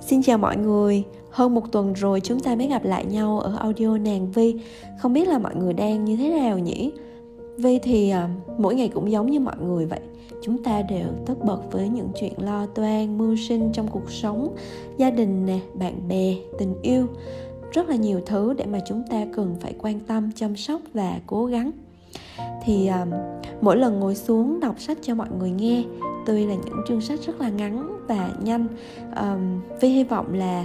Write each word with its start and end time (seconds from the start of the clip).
Xin 0.00 0.22
chào 0.22 0.38
mọi 0.38 0.56
người, 0.56 1.04
hơn 1.30 1.54
một 1.54 1.72
tuần 1.72 1.92
rồi 1.92 2.20
chúng 2.20 2.40
ta 2.40 2.54
mới 2.54 2.66
gặp 2.66 2.84
lại 2.84 3.04
nhau 3.04 3.40
ở 3.40 3.56
audio 3.56 3.98
nàng 3.98 4.32
Vi. 4.32 4.54
Không 4.98 5.12
biết 5.12 5.28
là 5.28 5.38
mọi 5.38 5.54
người 5.56 5.72
đang 5.72 6.04
như 6.04 6.16
thế 6.16 6.28
nào 6.28 6.58
nhỉ? 6.58 6.92
Vi 7.56 7.78
thì 7.78 8.10
à, 8.10 8.28
mỗi 8.58 8.74
ngày 8.74 8.88
cũng 8.88 9.10
giống 9.10 9.30
như 9.30 9.40
mọi 9.40 9.56
người 9.62 9.86
vậy. 9.86 10.00
Chúng 10.42 10.62
ta 10.64 10.82
đều 10.82 11.06
tất 11.26 11.34
bật 11.44 11.60
với 11.72 11.88
những 11.88 12.08
chuyện 12.20 12.32
lo 12.36 12.66
toan, 12.66 13.18
mưu 13.18 13.36
sinh 13.36 13.70
trong 13.72 13.88
cuộc 13.88 14.10
sống 14.10 14.54
Gia 14.96 15.10
đình 15.10 15.46
nè, 15.46 15.58
bạn 15.74 16.08
bè, 16.08 16.34
tình 16.58 16.74
yêu. 16.82 17.06
Rất 17.72 17.88
là 17.88 17.96
nhiều 17.96 18.20
thứ 18.26 18.54
để 18.54 18.66
mà 18.66 18.78
chúng 18.86 19.02
ta 19.10 19.26
cần 19.34 19.56
phải 19.60 19.74
quan 19.78 20.00
tâm, 20.00 20.30
chăm 20.36 20.56
sóc 20.56 20.80
và 20.94 21.20
cố 21.26 21.46
gắng 21.46 21.70
thì 22.64 22.88
um, 22.88 23.10
mỗi 23.60 23.76
lần 23.76 24.00
ngồi 24.00 24.14
xuống 24.14 24.60
đọc 24.60 24.74
sách 24.80 24.98
cho 25.02 25.14
mọi 25.14 25.28
người 25.38 25.50
nghe 25.50 25.84
tuy 26.26 26.46
là 26.46 26.54
những 26.54 26.82
chương 26.88 27.00
sách 27.00 27.20
rất 27.26 27.40
là 27.40 27.48
ngắn 27.48 28.06
và 28.08 28.30
nhanh. 28.42 28.66
À, 29.14 29.32
um, 29.32 29.60
vi 29.80 29.88
hy 29.88 30.04
vọng 30.04 30.34
là 30.34 30.64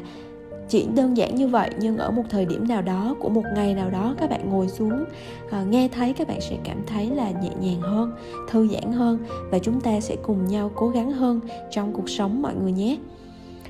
chỉ 0.69 0.87
đơn 0.95 1.17
giản 1.17 1.35
như 1.35 1.47
vậy 1.47 1.69
nhưng 1.79 1.97
ở 1.97 2.11
một 2.11 2.23
thời 2.29 2.45
điểm 2.45 2.67
nào 2.67 2.81
đó 2.81 3.15
của 3.19 3.29
một 3.29 3.43
ngày 3.55 3.73
nào 3.73 3.89
đó 3.89 4.15
các 4.17 4.29
bạn 4.29 4.49
ngồi 4.49 4.67
xuống 4.67 5.05
uh, 5.45 5.67
nghe 5.69 5.87
thấy 5.87 6.13
các 6.13 6.27
bạn 6.27 6.41
sẽ 6.41 6.57
cảm 6.63 6.77
thấy 6.87 7.09
là 7.09 7.31
nhẹ 7.31 7.49
nhàng 7.59 7.81
hơn 7.81 8.11
thư 8.49 8.67
giãn 8.67 8.91
hơn 8.91 9.17
và 9.51 9.59
chúng 9.59 9.81
ta 9.81 9.99
sẽ 9.99 10.15
cùng 10.15 10.45
nhau 10.45 10.71
cố 10.75 10.89
gắng 10.89 11.11
hơn 11.11 11.39
trong 11.71 11.93
cuộc 11.93 12.09
sống 12.09 12.41
mọi 12.41 12.55
người 12.55 12.71
nhé. 12.71 12.97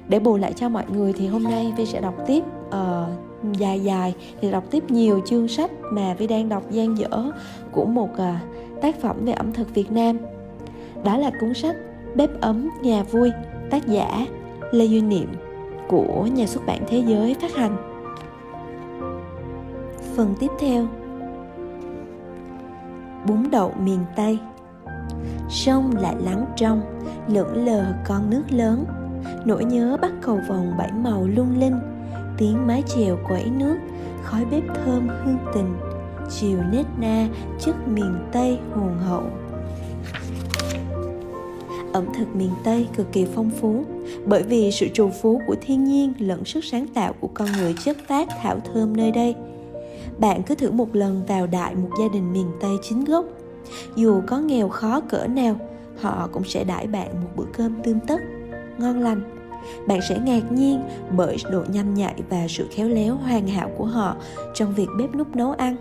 Để 0.07 0.19
bù 0.19 0.37
lại 0.37 0.53
cho 0.53 0.69
mọi 0.69 0.85
người 0.89 1.13
thì 1.13 1.27
hôm 1.27 1.43
nay 1.43 1.73
vi 1.77 1.85
sẽ 1.85 2.01
đọc 2.01 2.15
tiếp 2.27 2.43
uh, 2.67 2.73
dài 3.53 3.79
dài 3.79 4.15
thì 4.41 4.51
đọc 4.51 4.63
tiếp 4.71 4.91
nhiều 4.91 5.21
chương 5.25 5.47
sách 5.47 5.71
mà 5.91 6.13
vi 6.13 6.27
đang 6.27 6.49
đọc 6.49 6.71
gian 6.71 6.97
dở 6.97 7.31
của 7.71 7.85
một 7.85 8.17
à, 8.17 8.39
tác 8.81 9.01
phẩm 9.01 9.25
về 9.25 9.33
ẩm 9.33 9.53
thực 9.53 9.73
việt 9.73 9.91
nam. 9.91 10.17
Đó 11.03 11.17
là 11.17 11.31
cuốn 11.41 11.53
sách 11.53 11.75
bếp 12.15 12.41
ấm 12.41 12.69
nhà 12.81 13.03
vui, 13.03 13.31
tác 13.69 13.87
giả 13.87 14.25
lê 14.71 14.85
duy 14.85 15.01
niệm 15.01 15.27
của 15.87 16.27
nhà 16.35 16.45
xuất 16.45 16.65
bản 16.65 16.83
thế 16.87 17.03
giới 17.07 17.35
phát 17.41 17.55
hành. 17.55 17.77
Phần 20.15 20.35
tiếp 20.39 20.51
theo. 20.59 20.87
Bún 23.27 23.43
đậu 23.51 23.73
miền 23.79 23.99
tây. 24.15 24.39
Sông 25.49 25.91
lại 26.01 26.15
lắng 26.25 26.45
trong 26.55 26.81
lững 27.27 27.65
lờ 27.65 27.85
con 28.07 28.29
nước 28.29 28.43
lớn, 28.49 28.85
nỗi 29.45 29.65
nhớ 29.65 29.97
bắt 30.01 30.11
cầu 30.21 30.39
vòng 30.49 30.71
bảy 30.77 30.91
màu 30.91 31.27
lung 31.27 31.59
linh 31.59 31.79
tiếng 32.37 32.67
mái 32.67 32.83
chèo 32.87 33.17
quẩy 33.27 33.45
nước, 33.45 33.77
khói 34.23 34.45
bếp 34.45 34.63
thơm 34.75 35.07
hương 35.07 35.37
tình, 35.53 35.75
chiều 36.29 36.59
nết 36.71 36.85
na 36.97 37.27
chất 37.59 37.87
miền 37.87 38.15
tây 38.31 38.57
hồn 38.75 38.97
hậu. 38.97 39.23
Ẩm 41.93 42.05
thực 42.17 42.35
miền 42.35 42.51
tây 42.63 42.87
cực 42.95 43.11
kỳ 43.11 43.25
phong 43.35 43.49
phú, 43.49 43.85
bởi 44.25 44.43
vì 44.43 44.71
sự 44.71 44.87
trù 44.93 45.09
phú 45.09 45.41
của 45.47 45.55
thiên 45.61 45.83
nhiên 45.83 46.13
lẫn 46.19 46.45
sức 46.45 46.63
sáng 46.63 46.87
tạo 46.87 47.13
của 47.19 47.29
con 47.33 47.47
người 47.59 47.75
chất 47.83 47.97
phát 48.07 48.27
thảo 48.41 48.59
thơm 48.73 48.97
nơi 48.97 49.11
đây. 49.11 49.35
Bạn 50.17 50.43
cứ 50.43 50.55
thử 50.55 50.71
một 50.71 50.95
lần 50.95 51.21
vào 51.27 51.47
đại 51.47 51.75
một 51.75 51.89
gia 51.99 52.07
đình 52.13 52.33
miền 52.33 52.51
tây 52.61 52.71
chính 52.81 53.05
gốc. 53.05 53.25
Dù 53.95 54.21
có 54.27 54.39
nghèo 54.39 54.69
khó 54.69 55.01
cỡ 55.01 55.27
nào, 55.27 55.55
họ 56.01 56.29
cũng 56.31 56.43
sẽ 56.43 56.63
đãi 56.63 56.87
bạn 56.87 57.07
một 57.21 57.29
bữa 57.35 57.45
cơm 57.53 57.75
tươm 57.83 57.99
tất, 58.07 58.21
ngon 58.77 58.99
lành 58.99 59.34
bạn 59.87 59.99
sẽ 60.09 60.19
ngạc 60.25 60.51
nhiên 60.51 60.81
bởi 61.11 61.37
độ 61.51 61.63
nhanh 61.67 61.93
nhạy 61.93 62.15
và 62.29 62.45
sự 62.49 62.67
khéo 62.71 62.87
léo 62.87 63.15
hoàn 63.15 63.47
hảo 63.47 63.69
của 63.77 63.85
họ 63.85 64.15
trong 64.53 64.73
việc 64.73 64.87
bếp 64.97 65.15
núc 65.15 65.35
nấu 65.35 65.51
ăn. 65.51 65.75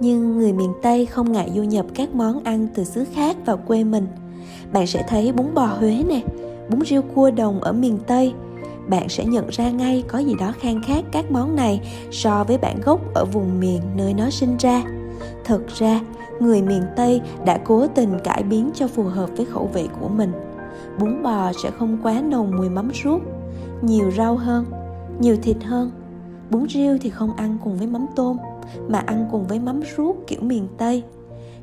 Nhưng 0.00 0.38
người 0.38 0.52
miền 0.52 0.72
tây 0.82 1.06
không 1.06 1.32
ngại 1.32 1.50
du 1.54 1.62
nhập 1.62 1.86
các 1.94 2.14
món 2.14 2.44
ăn 2.44 2.68
từ 2.74 2.84
xứ 2.84 3.04
khác 3.14 3.36
vào 3.46 3.56
quê 3.56 3.84
mình. 3.84 4.06
Bạn 4.72 4.86
sẽ 4.86 5.04
thấy 5.08 5.32
bún 5.32 5.46
bò 5.54 5.66
huế 5.66 6.02
nè, 6.08 6.20
bún 6.70 6.80
riêu 6.80 7.02
cua 7.02 7.30
đồng 7.30 7.60
ở 7.60 7.72
miền 7.72 7.98
tây. 8.06 8.32
Bạn 8.88 9.08
sẽ 9.08 9.24
nhận 9.24 9.48
ra 9.48 9.70
ngay 9.70 10.04
có 10.08 10.18
gì 10.18 10.34
đó 10.40 10.52
khang 10.60 10.82
khác 10.86 11.04
các 11.12 11.30
món 11.30 11.56
này 11.56 11.80
so 12.10 12.44
với 12.44 12.58
bản 12.58 12.80
gốc 12.84 13.14
ở 13.14 13.24
vùng 13.24 13.60
miền 13.60 13.80
nơi 13.96 14.14
nó 14.14 14.30
sinh 14.30 14.56
ra. 14.56 14.82
Thật 15.44 15.60
ra, 15.78 16.00
người 16.40 16.62
miền 16.62 16.82
tây 16.96 17.20
đã 17.44 17.58
cố 17.64 17.86
tình 17.86 18.18
cải 18.24 18.42
biến 18.42 18.70
cho 18.74 18.88
phù 18.88 19.02
hợp 19.02 19.30
với 19.36 19.46
khẩu 19.46 19.70
vị 19.74 19.88
của 20.00 20.08
mình 20.08 20.32
bún 20.98 21.22
bò 21.22 21.52
sẽ 21.62 21.70
không 21.70 21.98
quá 22.02 22.22
nồng 22.28 22.56
mùi 22.56 22.68
mắm 22.68 22.90
ruốc, 23.04 23.20
nhiều 23.82 24.10
rau 24.10 24.36
hơn, 24.36 24.64
nhiều 25.20 25.36
thịt 25.42 25.56
hơn. 25.64 25.90
Bún 26.50 26.66
riêu 26.68 26.98
thì 27.00 27.10
không 27.10 27.36
ăn 27.36 27.58
cùng 27.64 27.76
với 27.76 27.86
mắm 27.86 28.06
tôm, 28.16 28.36
mà 28.88 28.98
ăn 28.98 29.28
cùng 29.32 29.46
với 29.46 29.58
mắm 29.58 29.80
ruốc 29.96 30.16
kiểu 30.26 30.40
miền 30.42 30.68
tây. 30.78 31.02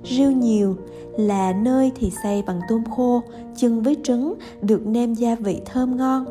Riêu 0.04 0.32
nhiều 0.32 0.76
là 1.18 1.54
nơi 1.54 1.92
thì 1.96 2.12
xay 2.24 2.44
bằng 2.48 2.60
tôm 2.70 2.84
khô 2.96 3.22
chưng 3.56 3.84
với 3.84 3.98
trứng, 4.04 4.34
được 4.62 4.88
nêm 4.88 5.14
gia 5.14 5.36
vị 5.36 5.62
thơm 5.66 5.98
ngon, 5.98 6.26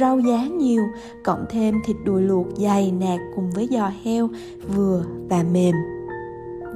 rau 0.00 0.18
giá 0.18 0.46
nhiều, 0.46 0.82
cộng 1.24 1.44
thêm 1.50 1.74
thịt 1.86 1.96
đùi 2.04 2.22
luộc 2.22 2.46
dày 2.56 2.92
nạc 2.92 3.20
cùng 3.36 3.50
với 3.50 3.68
giò 3.70 3.90
heo, 4.04 4.28
vừa 4.74 5.04
và 5.28 5.44
mềm. 5.52 5.74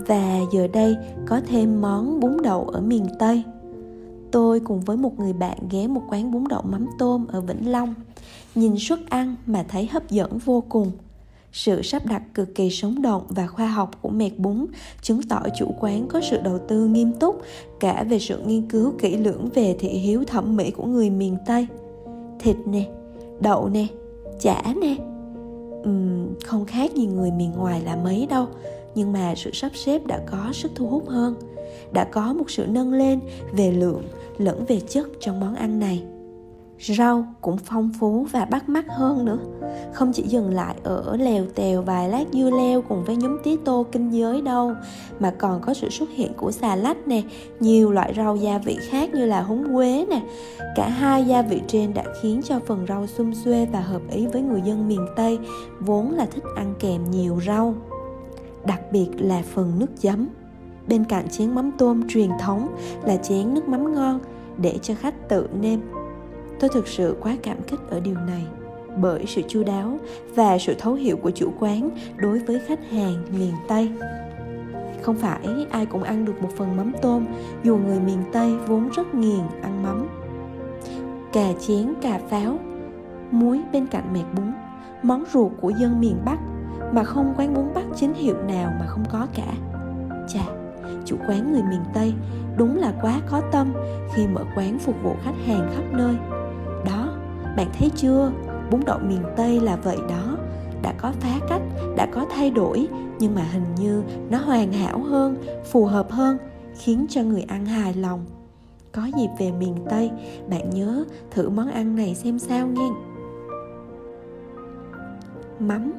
Và 0.07 0.39
giờ 0.53 0.69
đây 0.73 0.97
có 1.27 1.41
thêm 1.47 1.81
món 1.81 2.21
bún 2.21 2.37
đậu 2.43 2.65
ở 2.65 2.81
miền 2.81 3.07
tây 3.19 3.43
tôi 4.33 4.61
cùng 4.61 4.81
với 4.81 4.97
một 4.97 5.19
người 5.19 5.33
bạn 5.33 5.59
ghé 5.71 5.87
một 5.87 6.03
quán 6.09 6.33
bún 6.33 6.45
đậu 6.49 6.63
mắm 6.63 6.87
tôm 6.99 7.27
ở 7.27 7.41
vĩnh 7.41 7.71
long. 7.71 7.95
Nhìn 8.55 8.75
suất 8.79 8.99
ăn 9.09 9.37
mà 9.47 9.65
thấy 9.69 9.87
hấp 9.87 10.11
dẫn 10.11 10.39
vô 10.39 10.63
cùng. 10.69 10.91
Sự 11.53 11.83
sắp 11.83 12.07
đặt 12.07 12.23
cực 12.35 12.55
kỳ 12.55 12.71
sống 12.71 13.03
động 13.03 13.23
và 13.29 13.47
khoa 13.47 13.67
học 13.67 13.91
của 14.03 14.09
mẹt 14.09 14.39
bún 14.39 14.67
chứng 15.03 15.23
tỏ 15.23 15.43
chủ 15.59 15.75
quán 15.81 16.07
có 16.09 16.21
sự 16.31 16.41
đầu 16.41 16.59
tư 16.69 16.87
nghiêm 16.87 17.13
túc 17.13 17.43
cả 17.81 18.05
về 18.09 18.19
sự 18.19 18.39
nghiên 18.47 18.69
cứu 18.69 18.93
kỹ 18.99 19.17
lưỡng 19.17 19.49
về 19.55 19.77
thị 19.79 19.89
hiếu 19.89 20.25
thẩm 20.25 20.57
mỹ 20.57 20.71
của 20.71 20.85
người 20.85 21.11
miền 21.11 21.37
tây. 21.47 21.67
Thịt 22.39 22.57
nè 22.67 22.89
đậu 23.41 23.69
nè 23.69 23.87
chả 24.41 24.63
nè. 24.81 24.97
Uhm, 25.89 26.27
không 26.45 26.65
khác 26.65 26.95
gì 26.95 27.07
người 27.07 27.31
miền 27.31 27.53
ngoài 27.53 27.81
là 27.81 27.97
mấy 27.97 28.27
đâu 28.27 28.47
nhưng 28.95 29.13
mà 29.13 29.35
sự 29.37 29.51
sắp 29.53 29.73
xếp 29.75 30.07
đã 30.07 30.21
có 30.31 30.53
sức 30.53 30.73
thu 30.75 30.87
hút 30.87 31.09
hơn 31.09 31.35
đã 31.93 32.05
có 32.05 32.33
một 32.33 32.51
sự 32.51 32.67
nâng 32.67 32.93
lên 32.93 33.21
về 33.53 33.73
lượng 33.73 34.03
lẫn 34.39 34.65
về 34.65 34.81
chất 34.81 35.07
trong 35.21 35.41
món 35.41 35.55
ăn 35.55 35.79
này. 35.79 36.05
Rau 36.81 37.27
cũng 37.41 37.57
phong 37.65 37.91
phú 38.01 38.27
và 38.33 38.45
bắt 38.45 38.69
mắt 38.69 38.85
hơn 38.89 39.25
nữa. 39.25 39.39
Không 39.93 40.13
chỉ 40.13 40.23
dừng 40.23 40.55
lại 40.55 40.75
ở 40.83 41.17
lèo 41.17 41.45
tèo 41.55 41.83
vài 41.83 42.09
lát 42.09 42.25
dưa 42.33 42.51
leo 42.59 42.83
cùng 42.83 43.05
với 43.05 43.17
nhúm 43.17 43.39
tía 43.45 43.57
tô 43.65 43.87
kinh 43.93 44.11
giới 44.11 44.43
đâu, 44.43 44.73
mà 45.21 45.35
còn 45.39 45.61
có 45.61 45.75
sự 45.75 45.91
xuất 45.91 46.11
hiện 46.11 46.33
của 46.37 46.53
xà 46.53 46.77
lách 46.77 47.09
nè, 47.09 47.23
nhiều 47.61 47.93
loại 47.93 48.15
rau 48.17 48.37
gia 48.37 48.59
vị 48.59 48.77
khác 48.89 49.15
như 49.15 49.27
là 49.27 49.43
húng 49.43 49.75
quế 49.75 50.07
nè. 50.11 50.23
Cả 50.77 50.89
hai 50.89 51.25
gia 51.25 51.43
vị 51.43 51.61
trên 51.67 51.95
đã 51.95 52.05
khiến 52.23 52.41
cho 52.45 52.61
phần 52.67 52.87
rau 52.89 53.07
xum 53.07 53.33
xuê 53.33 53.67
và 53.73 53.81
hợp 53.81 54.03
ý 54.11 54.27
với 54.27 54.43
người 54.43 54.61
dân 54.65 54.89
miền 54.89 55.07
tây 55.17 55.39
vốn 55.81 56.13
là 56.13 56.27
thích 56.27 56.45
ăn 56.57 56.75
kèm 56.81 57.11
nhiều 57.11 57.41
rau, 57.47 57.75
đặc 58.67 58.81
biệt 58.93 59.09
là 59.19 59.43
phần 59.55 59.79
nước 59.79 60.01
chấm 60.01 60.29
bên 60.89 61.05
cạnh 61.05 61.29
chén 61.29 61.55
mắm 61.55 61.71
tôm 61.79 62.09
truyền 62.09 62.31
thống 62.41 62.77
là 63.05 63.17
chén 63.17 63.55
nước 63.55 63.69
mắm 63.69 63.95
ngon 63.95 64.21
để 64.63 64.79
cho 64.83 64.95
khách 64.95 65.29
tự 65.29 65.49
nêm. 65.61 65.81
Tôi 66.61 66.71
thực 66.75 66.89
sự 66.89 67.17
quá 67.21 67.37
cảm 67.43 67.57
kích 67.67 67.81
ở 67.91 68.01
điều 68.01 68.15
này, 68.15 68.47
bởi 68.97 69.25
sự 69.27 69.43
chu 69.49 69.65
đáo 69.65 69.99
và 70.35 70.59
sự 70.59 70.75
thấu 70.79 70.95
hiểu 70.95 71.17
của 71.17 71.31
chủ 71.31 71.53
quán 71.61 71.91
đối 72.17 72.39
với 72.39 72.61
khách 72.67 72.91
hàng 72.91 73.15
miền 73.39 73.53
tây. 73.69 73.93
Không 75.03 75.17
phải 75.17 75.67
ai 75.71 75.87
cũng 75.87 76.03
ăn 76.03 76.25
được 76.25 76.43
một 76.43 76.49
phần 76.57 76.77
mắm 76.77 76.93
tôm, 77.03 77.27
dù 77.65 77.77
người 77.77 78.01
miền 78.01 78.19
tây 78.33 78.55
vốn 78.67 78.89
rất 78.97 79.15
nghiền 79.15 79.43
ăn 79.63 79.83
mắm. 79.83 80.09
Cà 81.33 81.53
chén, 81.61 81.95
cà 82.03 82.21
pháo, 82.29 82.59
muối 83.31 83.63
bên 83.73 83.87
cạnh 83.87 84.13
mẹt 84.13 84.25
bún, 84.37 84.53
món 85.03 85.25
ruột 85.33 85.53
của 85.61 85.73
dân 85.81 86.01
miền 86.01 86.17
bắc 86.25 86.39
mà 86.93 87.05
không 87.05 87.35
quán 87.37 87.55
bún 87.55 87.65
bắc 87.75 87.85
chính 87.97 88.15
hiệu 88.15 88.37
nào 88.49 88.73
mà 88.81 88.87
không 88.87 89.05
có 89.13 89.27
cả. 89.35 89.53
Chà 90.29 90.58
chủ 91.09 91.17
quán 91.29 91.53
người 91.53 91.63
miền 91.63 91.81
tây. 91.95 92.15
Đúng 92.57 92.77
là 92.77 92.93
quá 93.03 93.21
có 93.31 93.43
tâm 93.53 93.73
khi 94.15 94.27
mở 94.27 94.45
quán 94.57 94.79
phục 94.79 94.95
vụ 95.03 95.15
khách 95.23 95.37
hàng 95.47 95.71
khắp 95.75 95.85
nơi. 95.93 96.15
Đó, 96.87 97.09
bạn 97.57 97.67
thấy 97.79 97.91
chưa? 97.97 98.33
Bún 98.71 98.81
đậu 98.87 98.99
miền 98.99 99.23
tây 99.37 99.61
là 99.61 99.77
vậy 99.77 99.97
đó. 100.09 100.37
Đã 100.83 100.93
có 100.99 101.13
phá 101.21 101.41
cách, 101.49 101.63
đã 101.97 102.07
có 102.07 102.27
thay 102.31 102.51
đổi, 102.51 102.89
nhưng 103.19 103.35
mà 103.35 103.43
hình 103.43 103.75
như 103.79 104.03
nó 104.31 104.39
hoàn 104.39 104.73
hảo 104.73 104.99
hơn, 104.99 105.37
phù 105.65 105.85
hợp 105.85 106.11
hơn, 106.11 106.39
khiến 106.79 107.07
cho 107.09 107.23
người 107.23 107.43
ăn 107.43 107.67
hài 107.67 107.95
lòng. 107.95 108.25
Có 108.93 109.03
dịp 109.05 109.29
về 109.39 109.53
miền 109.53 109.75
tây, 109.91 110.11
bạn 110.51 110.71
nhớ 110.71 111.05
thử 111.31 111.49
món 111.49 111.71
ăn 111.71 111.97
này 111.97 112.15
xem 112.15 112.39
sao 112.39 112.67
nghe. 112.67 112.89
Mắm. 115.59 115.93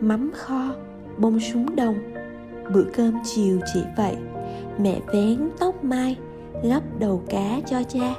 Mắm 0.00 0.30
kho, 0.34 0.74
bông 1.18 1.40
súng 1.40 1.76
đồng 1.76 2.15
bữa 2.72 2.84
cơm 2.94 3.14
chiều 3.24 3.60
chỉ 3.74 3.80
vậy. 3.96 4.16
Mẹ 4.78 5.00
vén 5.12 5.48
tóc 5.58 5.84
mai, 5.84 6.16
gấp 6.62 6.80
đầu 6.98 7.22
cá 7.28 7.60
cho 7.66 7.82
cha, 7.82 8.14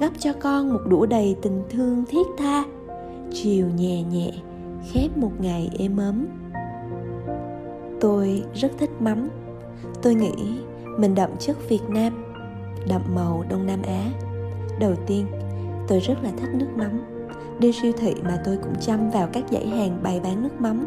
gấp 0.00 0.10
cho 0.18 0.32
con 0.32 0.72
một 0.72 0.80
đũa 0.86 1.06
đầy 1.06 1.36
tình 1.42 1.62
thương 1.70 2.04
thiết 2.08 2.26
tha. 2.38 2.64
Chiều 3.32 3.66
nhẹ 3.76 4.02
nhẹ, 4.02 4.32
khép 4.92 5.16
một 5.16 5.32
ngày 5.38 5.70
êm 5.78 5.96
ấm. 5.96 6.26
Tôi 8.00 8.42
rất 8.54 8.72
thích 8.78 8.90
mắm. 9.00 9.28
Tôi 10.02 10.14
nghĩ 10.14 10.58
mình 10.98 11.14
đậm 11.14 11.30
chất 11.38 11.68
việt 11.68 11.82
nam, 11.88 12.12
đậm 12.88 13.02
màu 13.14 13.44
đông 13.50 13.66
nam 13.66 13.82
á. 13.82 14.04
Đầu 14.80 14.94
tiên, 15.06 15.26
tôi 15.88 16.00
rất 16.00 16.14
là 16.22 16.30
thích 16.36 16.50
nước 16.54 16.68
mắm. 16.76 17.00
Đi 17.58 17.72
siêu 17.72 17.92
thị 17.98 18.14
mà 18.24 18.38
tôi 18.44 18.56
cũng 18.56 18.74
chăm 18.80 19.10
vào 19.10 19.28
các 19.32 19.44
dãy 19.50 19.66
hàng 19.68 19.98
bày 20.02 20.20
bán 20.20 20.42
nước 20.42 20.60
mắm. 20.60 20.86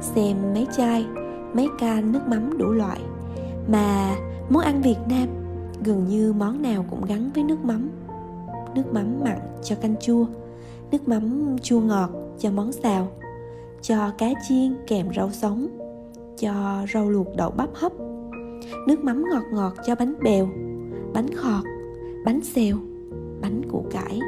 Xem 0.00 0.36
mấy 0.54 0.66
chai 0.76 1.06
mấy 1.54 1.68
can 1.78 2.12
nước 2.12 2.20
mắm 2.28 2.58
đủ 2.58 2.70
loại. 2.70 3.00
Mà 3.68 4.16
món 4.50 4.62
ăn 4.62 4.82
việt 4.82 4.98
nam, 5.08 5.28
gần 5.84 6.06
như 6.08 6.32
món 6.32 6.62
nào 6.62 6.84
cũng 6.90 7.04
gắn 7.04 7.30
với 7.34 7.44
nước 7.44 7.64
mắm. 7.64 7.90
Nước 8.74 8.92
mắm 8.92 9.20
mặn 9.24 9.38
cho 9.62 9.76
canh 9.76 9.94
chua, 9.96 10.26
nước 10.92 11.08
mắm 11.08 11.56
chua 11.62 11.80
ngọt 11.80 12.10
cho 12.38 12.50
món 12.50 12.72
xào, 12.72 13.08
cho 13.82 14.10
cá 14.18 14.26
chiên 14.48 14.76
kèm 14.86 15.06
rau 15.16 15.30
sống, 15.30 15.68
cho 16.38 16.86
rau 16.94 17.10
luộc 17.10 17.26
đậu 17.36 17.50
bắp 17.50 17.68
hấp. 17.74 17.92
Nước 18.86 19.04
mắm 19.04 19.24
ngọt 19.32 19.42
ngọt 19.52 19.74
cho 19.86 19.94
bánh 19.94 20.14
bèo, 20.22 20.48
bánh 21.14 21.34
khọt, 21.34 21.64
bánh 22.24 22.40
xèo, 22.40 22.76
bánh 23.40 23.62
củ 23.70 23.84
cải. 23.90 24.20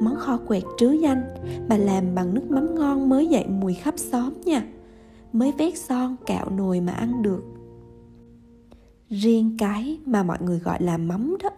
Món 0.00 0.16
kho 0.16 0.38
quẹt 0.48 0.62
trứ 0.78 0.90
danh 0.90 1.22
mà 1.68 1.76
làm 1.76 2.14
bằng 2.14 2.34
nước 2.34 2.50
mắm 2.50 2.74
ngon 2.74 3.08
mới 3.08 3.26
dậy 3.26 3.46
mùi 3.48 3.74
khắp 3.74 3.94
xóm 3.96 4.32
nha 4.44 4.62
mới 5.32 5.52
vét 5.52 5.78
son 5.78 6.16
cạo 6.26 6.50
nồi 6.50 6.80
mà 6.80 6.92
ăn 6.92 7.22
được. 7.22 7.42
Riêng 9.08 9.56
cái 9.58 9.98
mà 10.06 10.22
mọi 10.22 10.38
người 10.40 10.58
gọi 10.58 10.82
là 10.82 10.98
mắm 10.98 11.36
đó 11.42 11.50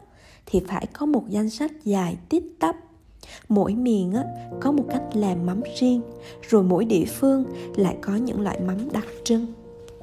thì 0.46 0.60
phải 0.68 0.86
có 0.92 1.06
một 1.06 1.24
danh 1.28 1.50
sách 1.50 1.72
dài 1.84 2.16
tít 2.28 2.42
tắp. 2.58 2.76
Mỗi 3.48 3.74
miền 3.74 4.12
á, 4.12 4.24
có 4.60 4.72
một 4.72 4.84
cách 4.88 5.02
làm 5.12 5.46
mắm 5.46 5.60
riêng 5.80 6.00
rồi 6.48 6.62
mỗi 6.62 6.84
địa 6.84 7.04
phương 7.04 7.44
lại 7.76 7.96
có 8.02 8.16
những 8.16 8.40
loại 8.40 8.60
mắm 8.60 8.76
đặc 8.92 9.06
trưng. 9.24 9.46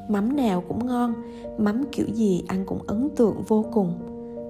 Mắm 0.09 0.35
nào 0.35 0.63
cũng 0.67 0.87
ngon 0.87 1.13
mắm 1.57 1.83
kiểu 1.91 2.05
gì 2.13 2.43
ăn 2.47 2.63
cũng 2.65 2.79
ấn 2.87 3.09
tượng 3.15 3.41
vô 3.47 3.65
cùng. 3.71 3.93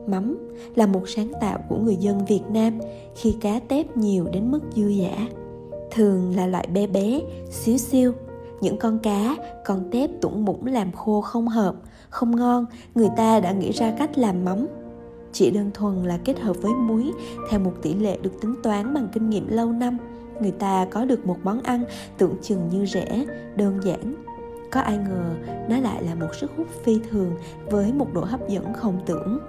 Mắm 0.07 0.37
là 0.75 0.85
một 0.85 1.09
sáng 1.09 1.31
tạo 1.41 1.59
của 1.69 1.77
người 1.77 1.95
dân 1.95 2.25
việt 2.25 2.43
nam 2.49 2.79
khi 3.15 3.35
cá 3.41 3.59
tép 3.59 3.97
nhiều 3.97 4.27
đến 4.33 4.51
mức 4.51 4.59
dư 4.75 4.91
dả 4.93 5.27
thường 5.91 6.35
là 6.35 6.47
loại 6.47 6.67
bé 6.67 6.87
bé 6.87 7.21
xíu 7.49 7.77
xiu 7.77 8.13
những 8.61 8.77
con 8.77 8.99
cá, 8.99 9.35
con 9.65 9.89
tép 9.91 10.09
tủng 10.21 10.45
mũng 10.45 10.65
làm 10.65 10.91
khô 10.91 11.21
không 11.21 11.47
hợp, 11.47 11.75
không 12.09 12.35
ngon, 12.35 12.65
người 12.95 13.09
ta 13.17 13.39
đã 13.39 13.51
nghĩ 13.51 13.71
ra 13.71 13.93
cách 13.99 14.17
làm 14.17 14.45
mắm. 14.45 14.67
Chỉ 15.33 15.51
đơn 15.51 15.71
thuần 15.73 16.03
là 16.03 16.19
kết 16.25 16.39
hợp 16.39 16.57
với 16.61 16.71
muối, 16.73 17.11
theo 17.49 17.59
một 17.59 17.73
tỷ 17.81 17.93
lệ 17.93 18.17
được 18.21 18.41
tính 18.41 18.55
toán 18.63 18.93
bằng 18.93 19.07
kinh 19.13 19.29
nghiệm 19.29 19.47
lâu 19.47 19.71
năm, 19.71 19.97
người 20.41 20.51
ta 20.51 20.85
có 20.91 21.05
được 21.05 21.25
một 21.25 21.37
món 21.43 21.61
ăn 21.61 21.83
tưởng 22.17 22.35
chừng 22.41 22.69
như 22.71 22.85
rẻ, 22.85 23.25
đơn 23.55 23.79
giản. 23.83 24.15
Có 24.71 24.81
ai 24.81 24.97
ngờ 24.97 25.33
nó 25.69 25.77
lại 25.79 26.03
là 26.03 26.15
một 26.15 26.35
sức 26.39 26.51
hút 26.57 26.67
phi 26.83 26.99
thường 27.11 27.31
với 27.69 27.93
một 27.93 28.13
độ 28.13 28.21
hấp 28.21 28.49
dẫn 28.49 28.73
không 28.73 28.99
tưởng. 29.05 29.39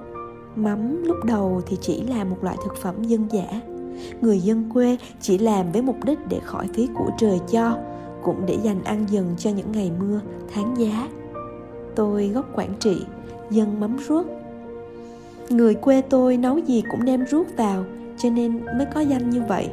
Mắm 0.57 1.03
lúc 1.05 1.17
đầu 1.25 1.63
thì 1.67 1.77
chỉ 1.81 2.03
là 2.03 2.25
một 2.25 2.37
loại 2.43 2.57
thực 2.65 2.77
phẩm 2.77 3.05
dân 3.05 3.29
dã. 3.33 3.61
Người 4.21 4.41
dân 4.41 4.71
quê 4.73 4.97
chỉ 5.21 5.39
làm 5.39 5.73
với 5.73 5.83
mục 5.83 5.97
đích 6.05 6.19
để 6.29 6.41
khỏi 6.45 6.69
phí 6.75 6.89
của 6.95 7.11
trời 7.19 7.41
cho 7.51 7.77
cũng 8.23 8.47
để 8.47 8.59
dành 8.63 8.85
ăn 8.85 9.07
dần 9.11 9.35
cho 9.39 9.51
những 9.51 9.73
ngày 9.73 9.93
mưa, 10.01 10.21
tháng 10.55 10.75
giá. 10.79 11.09
Tôi 11.95 12.29
gốc 12.29 12.47
quảng 12.55 12.75
trị, 12.81 13.05
dân 13.51 13.81
mắm 13.81 13.97
ruốc. 14.09 14.27
Người 15.49 15.75
quê 15.75 16.03
tôi 16.03 16.37
nấu 16.37 16.59
gì 16.59 16.83
cũng 16.91 17.05
đem 17.05 17.27
ruốc 17.27 17.47
vào, 17.57 17.85
cho 18.19 18.31
nên 18.31 18.65
mới 18.65 18.87
có 18.95 19.01
danh 19.01 19.31
như 19.31 19.43
vậy. 19.49 19.71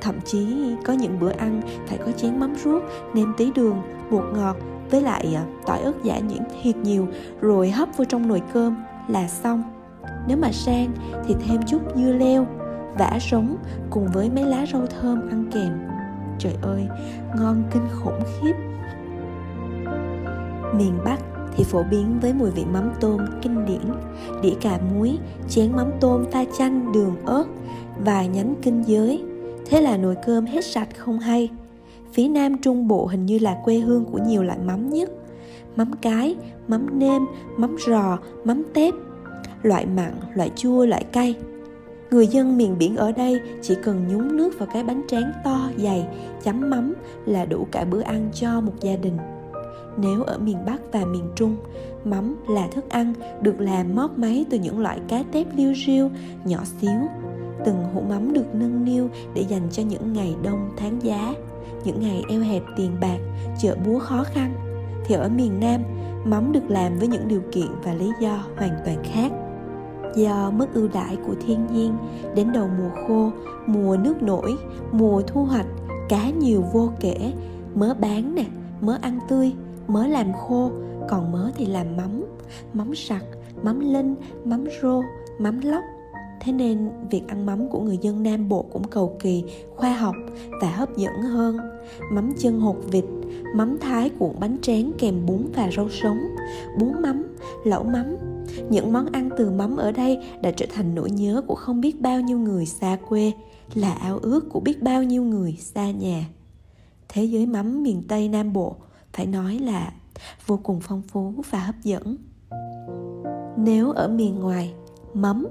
Thậm 0.00 0.14
chí 0.24 0.46
có 0.84 0.92
những 0.92 1.20
bữa 1.20 1.30
ăn 1.30 1.60
phải 1.86 1.98
có 1.98 2.12
chén 2.12 2.40
mắm 2.40 2.54
ruốc 2.64 2.82
nêm 3.14 3.32
tí 3.36 3.50
đường, 3.54 3.76
bột 4.10 4.24
ngọt, 4.34 4.56
với 4.90 5.02
lại 5.02 5.34
à, 5.34 5.44
tỏi 5.66 5.80
ớt 5.80 5.92
giả 6.02 6.18
nhuyễn 6.18 6.42
thiệt 6.62 6.76
nhiều, 6.76 7.06
rồi 7.40 7.70
hấp 7.70 7.88
vô 7.96 8.04
trong 8.04 8.28
nồi 8.28 8.42
cơm 8.52 8.76
là 9.08 9.28
xong. 9.28 9.62
Nếu 10.28 10.36
mà 10.36 10.52
sang 10.52 10.88
thì 11.26 11.34
thêm 11.46 11.60
chút 11.66 11.82
dưa 11.96 12.12
leo, 12.12 12.46
vả 12.98 13.18
sống 13.20 13.56
cùng 13.90 14.08
với 14.12 14.30
mấy 14.30 14.44
lá 14.44 14.66
rau 14.72 14.86
thơm 14.86 15.28
ăn 15.28 15.50
kèm 15.52 15.97
trời 16.38 16.54
ơi, 16.62 16.86
ngon 17.36 17.62
kinh 17.72 17.86
khủng 17.92 18.20
khiếp. 18.40 18.52
Miền 20.78 20.98
bắc 21.04 21.18
thì 21.56 21.64
phổ 21.64 21.82
biến 21.82 22.18
với 22.20 22.32
mùi 22.32 22.50
vị 22.50 22.64
mắm 22.72 22.90
tôm 23.00 23.20
kinh 23.42 23.64
điển, 23.64 23.92
đĩa 24.42 24.54
cà 24.60 24.78
muối, 24.92 25.18
chén 25.48 25.72
mắm 25.76 25.90
tôm 26.00 26.24
pha 26.32 26.44
chanh, 26.58 26.92
đường 26.92 27.16
ớt, 27.24 27.44
vài 28.04 28.28
nhánh 28.28 28.54
kinh 28.62 28.82
giới. 28.86 29.22
Thế 29.66 29.80
là 29.80 29.96
nồi 29.96 30.16
cơm 30.26 30.46
hết 30.46 30.64
sạch 30.64 30.88
không 30.96 31.18
hay. 31.18 31.50
Phía 32.12 32.28
nam 32.28 32.58
trung 32.58 32.88
bộ 32.88 33.06
hình 33.06 33.26
như 33.26 33.38
là 33.38 33.56
quê 33.64 33.78
hương 33.78 34.04
của 34.04 34.18
nhiều 34.18 34.42
loại 34.42 34.58
mắm 34.58 34.90
nhất. 34.90 35.10
Mắm 35.76 35.90
cái, 36.02 36.36
mắm 36.68 36.98
nêm, 36.98 37.22
mắm 37.56 37.76
rò 37.86 38.18
mắm 38.44 38.62
tép, 38.74 38.94
loại 39.62 39.86
mặn, 39.86 40.12
loại 40.34 40.50
chua, 40.56 40.86
loại 40.86 41.04
cay 41.04 41.34
người 42.10 42.26
dân 42.26 42.56
miền 42.56 42.78
biển 42.78 42.96
ở 42.96 43.12
đây 43.12 43.40
chỉ 43.62 43.74
cần 43.84 44.08
nhúng 44.08 44.36
nước 44.36 44.58
vào 44.58 44.68
cái 44.72 44.84
bánh 44.84 45.02
tráng 45.08 45.32
to 45.44 45.70
dày 45.76 46.06
chấm 46.42 46.70
mắm 46.70 46.94
là 47.26 47.44
đủ 47.44 47.66
cả 47.72 47.84
bữa 47.84 48.00
ăn 48.00 48.30
cho 48.34 48.60
một 48.60 48.72
gia 48.80 48.96
đình 48.96 49.16
nếu 50.00 50.22
ở 50.22 50.38
miền 50.38 50.56
Bắc 50.66 50.92
và 50.92 51.04
miền 51.04 51.24
Trung, 51.34 51.56
mắm 52.04 52.36
là 52.48 52.66
thức 52.66 52.88
ăn 52.88 53.14
được 53.42 53.60
làm 53.60 53.96
mót 53.96 54.10
máy 54.16 54.44
từ 54.50 54.58
những 54.58 54.78
loại 54.78 55.00
cá 55.08 55.22
tép 55.32 55.46
liêu 55.56 55.72
riêu, 55.86 56.10
nhỏ 56.44 56.58
xíu. 56.80 57.00
Từng 57.64 57.84
hũ 57.94 58.02
mắm 58.08 58.32
được 58.32 58.54
nâng 58.54 58.84
niu 58.84 59.08
để 59.34 59.44
dành 59.48 59.68
cho 59.70 59.82
những 59.82 60.12
ngày 60.12 60.34
đông 60.42 60.70
tháng 60.76 61.02
giá, 61.02 61.34
những 61.84 62.00
ngày 62.00 62.22
eo 62.28 62.40
hẹp 62.40 62.62
tiền 62.76 62.90
bạc, 63.00 63.18
chợ 63.60 63.76
búa 63.86 63.98
khó 63.98 64.24
khăn. 64.24 64.54
Thì 65.04 65.14
ở 65.14 65.28
miền 65.28 65.60
Nam, 65.60 65.80
mắm 66.24 66.52
được 66.52 66.70
làm 66.70 66.98
với 66.98 67.08
những 67.08 67.28
điều 67.28 67.42
kiện 67.52 67.68
và 67.82 67.94
lý 67.94 68.10
do 68.20 68.44
hoàn 68.56 68.76
toàn 68.84 69.02
khác 69.12 69.32
do 70.16 70.50
mức 70.50 70.66
ưu 70.74 70.88
đãi 70.88 71.16
của 71.26 71.34
thiên 71.46 71.66
nhiên 71.72 71.94
đến 72.34 72.52
đầu 72.52 72.68
mùa 72.78 72.90
khô, 73.06 73.30
mùa 73.66 73.96
nước 73.96 74.22
nổi, 74.22 74.56
mùa 74.92 75.22
thu 75.26 75.44
hoạch, 75.44 75.66
cá 76.08 76.30
nhiều 76.30 76.64
vô 76.72 76.90
kể, 77.00 77.32
mớ 77.74 77.94
bán 78.00 78.34
nè, 78.34 78.44
mớ 78.80 78.98
ăn 79.00 79.18
tươi, 79.28 79.52
mớ 79.88 80.06
làm 80.06 80.32
khô, 80.32 80.70
còn 81.08 81.32
mớ 81.32 81.50
thì 81.56 81.66
làm 81.66 81.96
mắm 81.96 82.24
mắm 82.72 82.94
sặc, 82.94 83.24
mắm 83.62 83.80
linh 83.80 84.14
mắm 84.44 84.64
rô, 84.82 85.02
mắm 85.38 85.60
lóc. 85.60 85.84
Thế 86.40 86.52
nên 86.52 86.90
việc 87.10 87.22
ăn 87.28 87.46
mắm 87.46 87.68
của 87.68 87.80
người 87.80 87.98
dân 88.02 88.22
nam 88.22 88.48
bộ 88.48 88.64
cũng 88.72 88.84
cầu 88.84 89.16
kỳ, 89.20 89.44
khoa 89.76 89.92
học 89.92 90.14
và 90.62 90.70
hấp 90.70 90.96
dẫn 90.96 91.22
hơn. 91.22 91.58
Mắm 92.12 92.32
chân 92.38 92.60
hột 92.60 92.76
vịt, 92.90 93.04
mắm 93.54 93.78
thái 93.80 94.10
cuộn 94.18 94.30
bánh 94.40 94.56
tráng 94.62 94.92
kèm 94.98 95.26
bún 95.26 95.46
và 95.54 95.70
rau 95.76 95.88
sống, 95.88 96.18
bún 96.78 97.02
mắm, 97.02 97.22
lẩu 97.64 97.84
mắm 97.84 98.16
những 98.70 98.92
món 98.92 99.06
ăn 99.06 99.28
từ 99.36 99.50
mắm 99.50 99.76
ở 99.76 99.92
đây 99.92 100.18
đã 100.42 100.50
trở 100.50 100.66
thành 100.74 100.94
nỗi 100.94 101.10
nhớ 101.10 101.42
của 101.46 101.54
không 101.54 101.80
biết 101.80 102.00
bao 102.00 102.20
nhiêu 102.20 102.38
người 102.38 102.66
xa 102.66 102.98
quê, 103.08 103.32
là 103.74 103.92
ao 103.92 104.18
ước 104.18 104.48
của 104.50 104.60
biết 104.60 104.82
bao 104.82 105.02
nhiêu 105.02 105.22
người 105.22 105.56
xa 105.60 105.90
nhà. 105.90 106.28
Thế 107.08 107.24
giới 107.24 107.46
mắm 107.46 107.82
miền 107.82 108.02
tây 108.08 108.28
nam 108.28 108.52
bộ, 108.52 108.76
phải 109.12 109.26
nói 109.26 109.58
là 109.58 109.92
vô 110.46 110.60
cùng 110.62 110.80
phong 110.82 111.02
phú 111.02 111.34
và 111.50 111.58
hấp 111.58 111.74
dẫn. 111.82 112.16
Nếu 113.56 113.90
ở 113.90 114.08
miền 114.08 114.40
ngoài, 114.40 114.74
mắm 115.14 115.46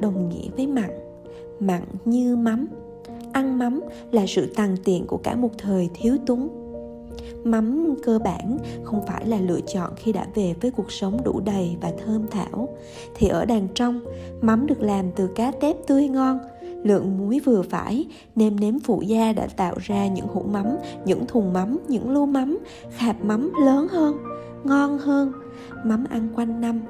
đồng 0.00 0.28
nghĩa 0.28 0.48
với 0.56 0.66
mặn 0.66 0.90
mặn 1.60 1.82
như 2.04 2.36
mắm. 2.36 2.66
Ăn 3.32 3.58
mắm 3.58 3.80
là 4.10 4.24
sự 4.28 4.52
tàn 4.56 4.76
tiện 4.84 5.06
của 5.06 5.16
cả 5.16 5.36
một 5.36 5.50
thời 5.58 5.88
thiếu 5.94 6.16
túng 6.26 6.65
mắm 7.44 7.94
cơ 8.02 8.18
bản, 8.18 8.58
không 8.84 9.06
phải 9.06 9.26
là 9.26 9.40
lựa 9.40 9.60
chọn 9.60 9.92
khi 9.96 10.12
đã 10.12 10.26
về 10.34 10.54
với 10.60 10.70
cuộc 10.70 10.92
sống 10.92 11.24
đủ 11.24 11.40
đầy 11.40 11.76
và 11.80 11.92
thơm 12.04 12.26
thảo. 12.30 12.68
Thì 13.14 13.28
ở 13.28 13.44
đàn 13.44 13.68
trong, 13.74 14.00
mắm 14.40 14.66
được 14.66 14.80
làm 14.80 15.12
từ 15.16 15.26
cá 15.26 15.50
tép 15.50 15.76
tươi 15.86 16.08
ngon, 16.08 16.38
lượng 16.82 17.18
muối 17.18 17.40
vừa 17.44 17.62
phải, 17.62 18.06
nêm 18.36 18.60
nếm 18.60 18.78
phụ 18.80 19.02
gia 19.02 19.32
đã 19.32 19.46
tạo 19.56 19.74
ra 19.78 20.06
những 20.06 20.26
hũ 20.26 20.42
mắm, 20.52 20.66
những 21.04 21.26
thùng 21.26 21.52
mắm, 21.52 21.78
những 21.88 22.10
lu 22.10 22.26
mắm 22.26 22.58
khạp 22.90 23.24
mắm 23.24 23.52
lớn 23.64 23.88
hơn, 23.88 24.16
ngon 24.64 24.98
hơn. 24.98 25.32
Mắm 25.84 26.04
ăn 26.10 26.28
quanh 26.36 26.60
năm, 26.60 26.80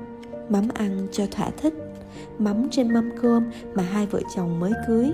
mắm 0.49 0.69
ăn 0.75 1.07
cho 1.12 1.26
thỏa 1.31 1.50
thích. 1.57 1.75
Mắm 2.38 2.69
trên 2.71 2.95
mâm 2.95 3.11
cơm 3.23 3.50
mà 3.75 3.83
hai 3.83 4.07
vợ 4.07 4.21
chồng 4.37 4.61
mới 4.61 4.73
cưới 4.87 5.12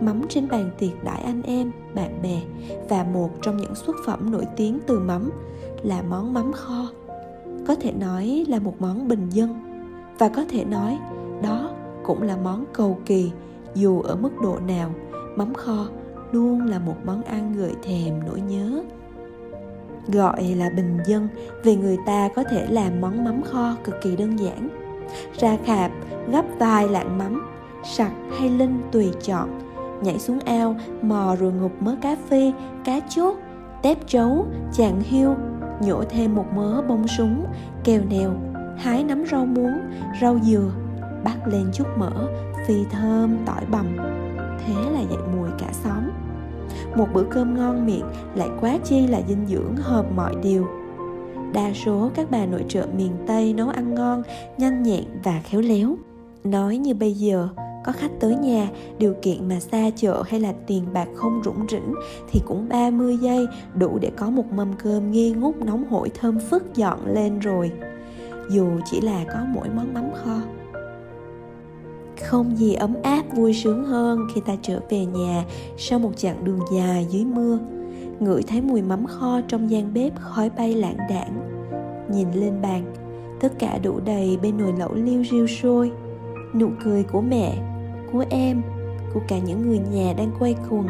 mắm 0.00 0.22
trên 0.28 0.48
bàn 0.48 0.70
tiệc 0.78 1.04
đãi 1.04 1.22
anh 1.22 1.42
em, 1.42 1.72
bạn 1.94 2.22
bè 2.22 2.40
và 2.88 3.04
một 3.04 3.30
trong 3.42 3.56
những 3.56 3.74
xuất 3.74 3.96
phẩm 4.06 4.30
nổi 4.30 4.44
tiếng 4.56 4.78
từ 4.86 4.98
mắm 4.98 5.30
là 5.82 6.02
món 6.02 6.34
mắm 6.34 6.52
kho. 6.52 6.86
Có 7.66 7.74
thể 7.74 7.92
nói 7.92 8.44
là 8.48 8.58
một 8.58 8.74
món 8.78 9.08
bình 9.08 9.28
dân 9.30 9.60
và 10.18 10.28
có 10.28 10.44
thể 10.50 10.64
nói 10.64 10.98
đó 11.42 11.70
cũng 12.04 12.22
là 12.22 12.36
món 12.36 12.64
cầu 12.72 12.98
kỳ, 13.06 13.30
dù 13.74 14.00
ở 14.00 14.16
mức 14.16 14.30
độ 14.42 14.58
nào, 14.66 14.90
mắm 15.36 15.54
kho 15.54 15.86
luôn 16.32 16.66
là 16.66 16.78
một 16.78 16.96
món 17.04 17.22
ăn 17.22 17.52
gợi 17.56 17.72
thèm 17.82 18.20
nỗi 18.26 18.40
nhớ. 18.40 18.82
Gọi 20.12 20.42
là 20.42 20.70
bình 20.76 20.98
dân 21.06 21.28
vì 21.62 21.76
người 21.76 21.98
ta 22.06 22.28
có 22.36 22.44
thể 22.44 22.66
làm 22.70 23.00
món 23.00 23.24
mắm 23.24 23.42
kho 23.42 23.74
cực 23.84 23.94
kỳ 24.02 24.16
đơn 24.16 24.38
giản. 24.38 24.68
Ra 25.38 25.56
khạp, 25.64 25.90
gấp 26.32 26.44
vài 26.58 26.88
lạng 26.88 27.18
mắm, 27.18 27.50
sặc 27.84 28.12
hay 28.38 28.50
linh 28.50 28.80
tùy 28.92 29.10
chọn 29.22 29.48
nhảy 30.02 30.18
xuống 30.18 30.38
ao, 30.40 30.76
mò 31.02 31.36
rồi 31.40 31.52
ngục 31.52 31.72
mớ 31.80 31.94
cá 32.02 32.16
phi 32.28 32.52
cá 32.84 33.00
chốt 33.00 33.36
tép 33.82 34.06
trấu, 34.06 34.46
chàng 34.72 35.00
hiu, 35.00 35.34
nhổ 35.80 36.04
thêm 36.04 36.34
một 36.34 36.46
mớ 36.56 36.82
bông 36.88 37.08
súng, 37.08 37.44
kèo 37.84 38.00
nèo, 38.10 38.30
hái 38.76 39.04
nắm 39.04 39.24
rau 39.30 39.46
muống, 39.46 39.72
rau 40.20 40.38
dừa 40.38 40.70
bắt 41.24 41.36
lên 41.46 41.70
chút 41.72 41.86
mỡ, 41.96 42.28
phi 42.66 42.84
thơm 42.90 43.36
tỏi 43.46 43.64
bằm. 43.70 43.86
Thế 44.66 44.74
là 44.92 45.00
dậy 45.00 45.22
mùi 45.36 45.48
cả 45.58 45.68
xóm. 45.72 46.10
Một 46.96 47.06
bữa 47.12 47.24
cơm 47.30 47.54
ngon 47.54 47.86
miệng 47.86 48.04
lại 48.34 48.48
quá 48.60 48.78
chi 48.84 49.06
là 49.06 49.20
dinh 49.28 49.46
dưỡng 49.46 49.76
hợp 49.76 50.06
mọi 50.16 50.34
điều. 50.42 50.66
Đa 51.52 51.72
số 51.72 52.10
các 52.14 52.30
bà 52.30 52.46
nội 52.46 52.64
trợ 52.68 52.86
miền 52.96 53.12
tây 53.26 53.54
nấu 53.54 53.68
ăn 53.68 53.94
ngon, 53.94 54.22
nhanh 54.58 54.82
nhẹn 54.82 55.04
và 55.24 55.40
khéo 55.44 55.60
léo. 55.60 55.96
Nói 56.44 56.76
như 56.76 56.94
bây 56.94 57.12
giờ 57.12 57.48
có 57.88 57.92
khách 57.92 58.10
tới 58.20 58.34
nhà, 58.34 58.68
điều 58.98 59.14
kiện 59.22 59.48
mà 59.48 59.60
xa 59.60 59.90
chợ 59.96 60.22
hay 60.26 60.40
là 60.40 60.52
tiền 60.66 60.84
bạc 60.92 61.08
không 61.14 61.40
rủng 61.44 61.66
rỉnh 61.70 61.94
thì 62.30 62.40
cũng 62.46 62.68
30 62.68 63.16
giây 63.16 63.46
đủ 63.74 63.98
để 63.98 64.10
có 64.16 64.30
một 64.30 64.52
mâm 64.52 64.72
cơm 64.82 65.10
nghi 65.10 65.32
ngút 65.32 65.56
nóng 65.56 65.84
hổi 65.88 66.10
thơm 66.20 66.38
phức 66.50 66.74
dọn 66.74 66.98
lên 67.06 67.38
rồi. 67.38 67.70
Dù 68.50 68.66
chỉ 68.90 69.00
là 69.00 69.24
có 69.32 69.38
mỗi 69.54 69.68
món 69.76 69.94
mắm 69.94 70.04
kho. 70.24 70.40
Không 72.28 72.56
gì 72.56 72.74
ấm 72.74 72.94
áp 73.02 73.22
vui 73.36 73.54
sướng 73.54 73.84
hơn 73.84 74.26
khi 74.34 74.40
ta 74.46 74.56
trở 74.62 74.80
về 74.90 75.04
nhà 75.04 75.44
sau 75.76 75.98
một 75.98 76.12
chặng 76.16 76.44
đường 76.44 76.60
dài 76.74 77.06
dưới 77.10 77.24
mưa. 77.24 77.58
Ngửi 78.20 78.42
thấy 78.42 78.60
mùi 78.60 78.82
mắm 78.82 79.06
kho 79.06 79.40
trong 79.48 79.70
gian 79.70 79.94
bếp 79.94 80.20
khói 80.20 80.50
bay 80.50 80.74
lãng 80.74 80.98
đảng. 81.10 81.60
Nhìn 82.12 82.28
lên 82.34 82.62
bàn, 82.62 82.94
tất 83.40 83.52
cả 83.58 83.78
đủ 83.82 84.00
đầy 84.04 84.38
bên 84.42 84.58
nồi 84.58 84.72
lẩu 84.78 84.94
liêu 84.94 85.24
riêu 85.30 85.46
sôi. 85.46 85.92
Nụ 86.54 86.68
cười 86.84 87.02
của 87.02 87.20
mẹ, 87.20 87.77
của 88.12 88.24
em, 88.30 88.62
của 89.14 89.20
cả 89.28 89.38
những 89.38 89.68
người 89.68 89.78
nhà 89.78 90.14
đang 90.18 90.30
quay 90.38 90.56
cùng 90.70 90.86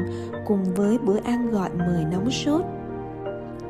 cùng 0.46 0.64
với 0.76 0.98
bữa 0.98 1.18
ăn 1.24 1.50
gọi 1.50 1.70
mời 1.78 2.04
nóng 2.12 2.30
sốt. 2.30 2.62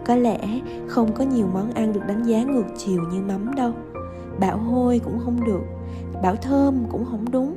Có 0.07 0.17
lẽ 0.17 0.61
không 0.87 1.13
có 1.13 1.25
nhiều 1.25 1.47
món 1.55 1.71
ăn 1.71 1.93
được 1.93 2.03
đánh 2.09 2.23
giá 2.23 2.43
ngược 2.43 2.67
chiều 2.77 3.03
như 3.13 3.21
mắm 3.21 3.55
đâu. 3.57 3.73
Bảo 4.41 4.59
hôi 4.59 5.01
cũng 5.05 5.19
không 5.25 5.45
được 5.47 5.61
bảo 6.23 6.37
thơm 6.37 6.85
cũng 6.91 7.05
không 7.05 7.25
đúng 7.31 7.57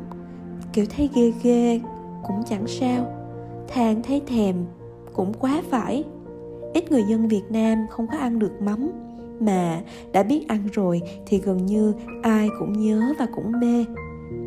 kiểu 0.74 0.86
thấy 0.95 1.10
ghê 1.13 1.33
ghê 1.43 1.81
cũng 2.24 2.43
chẳng 2.50 2.67
sao 2.67 3.05
than 3.67 4.03
thấy 4.03 4.21
thèm 4.27 4.55
cũng 5.13 5.33
quá 5.33 5.62
phải 5.69 6.03
ít 6.74 6.91
người 6.91 7.03
dân 7.10 7.27
việt 7.27 7.43
nam 7.50 7.77
không 7.89 8.07
có 8.12 8.17
ăn 8.17 8.39
được 8.39 8.62
mắm 8.62 8.91
mà 9.39 9.81
đã 10.12 10.24
biết 10.24 10.48
ăn 10.48 10.67
rồi 10.74 11.01
thì 11.25 11.38
gần 11.38 11.65
như 11.65 11.93
ai 12.21 12.50
cũng 12.60 12.74
nhớ 12.74 13.13
và 13.19 13.27
cũng 13.36 13.51
mê 13.60 13.86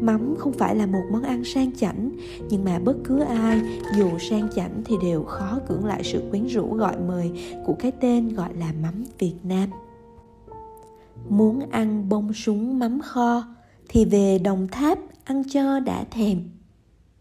mắm 0.00 0.34
không 0.38 0.52
phải 0.52 0.76
là 0.76 0.86
một 0.86 1.02
món 1.12 1.22
ăn 1.22 1.44
sang 1.44 1.76
chảnh, 1.76 2.10
nhưng 2.48 2.64
mà 2.64 2.78
bất 2.78 2.96
cứ 3.04 3.20
ai, 3.20 3.60
dù 3.96 4.18
sang 4.18 4.48
chảnh 4.56 4.82
thì 4.84 4.94
đều 5.02 5.24
khó 5.24 5.58
cưỡng 5.68 5.84
lại 5.84 6.04
sự 6.04 6.22
quyến 6.30 6.46
rũ 6.46 6.74
gọi 6.74 6.96
mời 7.08 7.32
của 7.66 7.74
cái 7.78 7.92
tên 8.00 8.34
gọi 8.34 8.54
là 8.58 8.72
mắm 8.82 9.04
việt 9.18 9.34
nam. 9.42 9.68
Muốn 11.28 11.70
ăn 11.70 12.08
bông 12.08 12.32
súng 12.32 12.78
mắm 12.78 13.00
kho 13.00 13.44
thì 13.88 14.04
về 14.04 14.38
đồng 14.38 14.68
tháp 14.68 14.98
ăn 15.24 15.42
cho 15.48 15.80
đã 15.80 16.04
thèm. 16.10 16.38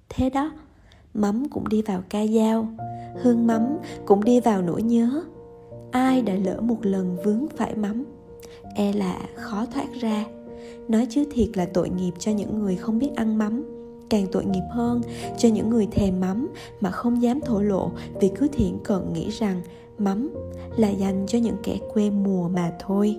Thế 0.09 0.29
đó, 0.29 0.51
mắm 1.13 1.49
cũng 1.49 1.69
đi 1.69 1.81
vào 1.81 2.03
ca 2.09 2.25
dao, 2.27 2.67
hương 3.21 3.47
mắm 3.47 3.77
cũng 4.05 4.23
đi 4.23 4.39
vào 4.39 4.61
nỗi 4.61 4.83
nhớ. 4.83 5.23
Ai 5.91 6.21
đã 6.21 6.33
lỡ 6.33 6.61
một 6.61 6.77
lần 6.81 7.17
vướng 7.23 7.47
phải 7.57 7.75
mắm 7.75 8.03
e 8.75 8.93
là 8.93 9.19
khó 9.35 9.65
thoát 9.65 9.87
ra 10.01 10.25
nói 10.87 11.07
chứ 11.09 11.25
thiệt 11.31 11.57
là 11.57 11.65
tội 11.73 11.89
nghiệp 11.89 12.11
cho 12.19 12.31
những 12.31 12.59
người 12.59 12.75
không 12.75 12.99
biết 12.99 13.09
ăn 13.15 13.37
mắm. 13.37 13.63
Càng 14.09 14.25
tội 14.31 14.45
nghiệp 14.45 14.63
hơn, 14.71 15.01
cho 15.37 15.49
những 15.49 15.69
người 15.69 15.87
thèm 15.91 16.19
mắm 16.19 16.49
mà 16.81 16.91
không 16.91 17.21
dám 17.21 17.41
thổ 17.41 17.61
lộ, 17.61 17.91
vì 18.21 18.31
cứ 18.35 18.47
thiện 18.47 18.77
cận 18.83 19.13
nghĩ 19.13 19.29
rằng 19.29 19.61
mắm 19.97 20.29
là 20.77 20.89
dành 20.89 21.25
cho 21.27 21.39
những 21.39 21.55
kẻ 21.63 21.79
quê 21.93 22.09
mùa 22.09 22.49
mà 22.49 22.71
thôi. 22.79 23.17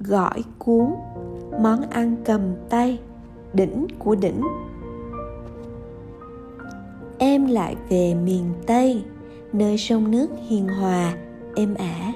Gỏi 0.00 0.42
cuốn, 0.58 0.86
món 1.60 1.82
ăn 1.90 2.16
cầm 2.24 2.40
tay, 2.68 2.98
đỉnh 3.52 3.86
của 3.98 4.14
đỉnh. 4.14 4.40
Em 7.18 7.46
lại 7.46 7.76
về 7.88 8.14
miền 8.14 8.44
tây, 8.66 9.02
nơi 9.52 9.78
sông 9.78 10.10
nước 10.10 10.30
hiền 10.48 10.68
hòa, 10.68 11.16
êm 11.54 11.74
ả. 11.74 12.12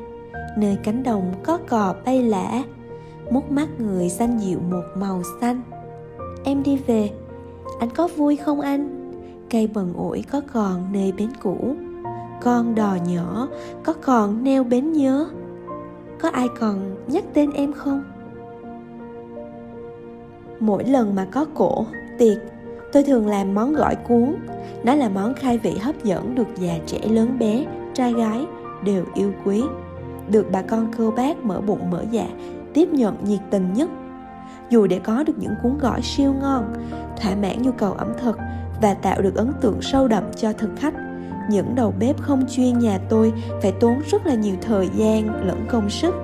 Nơi 0.58 0.76
cánh 0.84 1.02
đồng 1.02 1.32
có 1.42 1.58
cò 1.68 1.94
bay 2.04 2.22
lả 2.22 2.62
mút 3.30 3.50
mắt 3.50 3.68
người 3.78 4.08
xanh 4.08 4.38
dịu 4.38 4.58
một 4.70 4.84
màu 4.96 5.22
xanh. 5.40 5.62
Em 6.44 6.62
đi 6.62 6.76
về. 6.86 7.10
Anh 7.80 7.90
có 7.90 8.08
vui 8.16 8.36
không 8.36 8.60
anh? 8.60 9.12
Cây 9.50 9.68
bần 9.74 9.92
ổi 9.96 10.24
có 10.30 10.40
còn 10.52 10.92
nơi 10.92 11.12
bến 11.12 11.28
cũ. 11.42 11.74
Con 12.42 12.74
đò 12.74 12.96
nhỏ 13.08 13.48
có 13.84 13.92
còn 13.92 14.44
neo 14.44 14.64
bến 14.64 14.92
nhớ. 14.92 15.26
Có 16.20 16.28
ai 16.28 16.48
còn 16.60 16.96
nhắc 17.06 17.24
tên 17.34 17.50
em 17.50 17.72
không? 17.72 18.02
Mỗi 20.60 20.84
lần 20.84 21.14
mà 21.14 21.26
có 21.32 21.46
cổ, 21.54 21.86
tiệc, 22.18 22.38
tôi 22.92 23.02
thường 23.02 23.26
làm 23.26 23.54
món 23.54 23.74
gỏi 23.74 23.94
cuốn. 23.94 24.34
Nó 24.84 24.94
là 24.94 25.08
món 25.08 25.34
khai 25.34 25.58
vị 25.58 25.78
hấp 25.80 26.04
dẫn 26.04 26.34
được 26.34 26.48
già 26.56 26.78
trẻ 26.86 26.98
lớn 27.08 27.38
bé, 27.38 27.66
trai 27.94 28.12
gái 28.12 28.46
đều 28.84 29.04
yêu 29.14 29.32
quý. 29.44 29.62
Được 30.30 30.46
bà 30.52 30.62
con 30.62 30.90
cô 30.98 31.10
bác 31.10 31.44
mở 31.44 31.60
bụng 31.60 31.90
mở 31.90 32.04
dạ 32.10 32.26
tiếp 32.76 32.88
nhận 32.92 33.16
nhiệt 33.24 33.40
tình 33.50 33.72
nhất. 33.72 33.90
Dù 34.70 34.86
để 34.86 34.98
có 34.98 35.22
được 35.22 35.38
những 35.38 35.52
cuốn 35.62 35.78
gỏi 35.78 36.02
siêu 36.02 36.34
ngon, 36.40 36.74
thỏa 37.20 37.34
mãn 37.34 37.62
nhu 37.62 37.72
cầu 37.72 37.92
ẩm 37.92 38.12
thực 38.22 38.38
và 38.82 38.94
tạo 38.94 39.22
được 39.22 39.34
ấn 39.34 39.52
tượng 39.60 39.82
sâu 39.82 40.08
đậm 40.08 40.24
cho 40.36 40.52
thực 40.52 40.70
khách, 40.76 40.94
những 41.50 41.74
đầu 41.74 41.94
bếp 41.98 42.20
không 42.20 42.46
chuyên 42.50 42.78
nhà 42.78 42.98
tôi 43.08 43.32
phải 43.62 43.72
tốn 43.72 44.02
rất 44.10 44.26
là 44.26 44.34
nhiều 44.34 44.54
thời 44.60 44.88
gian 44.96 45.46
lẫn 45.46 45.66
công 45.68 45.90
sức. 45.90 46.14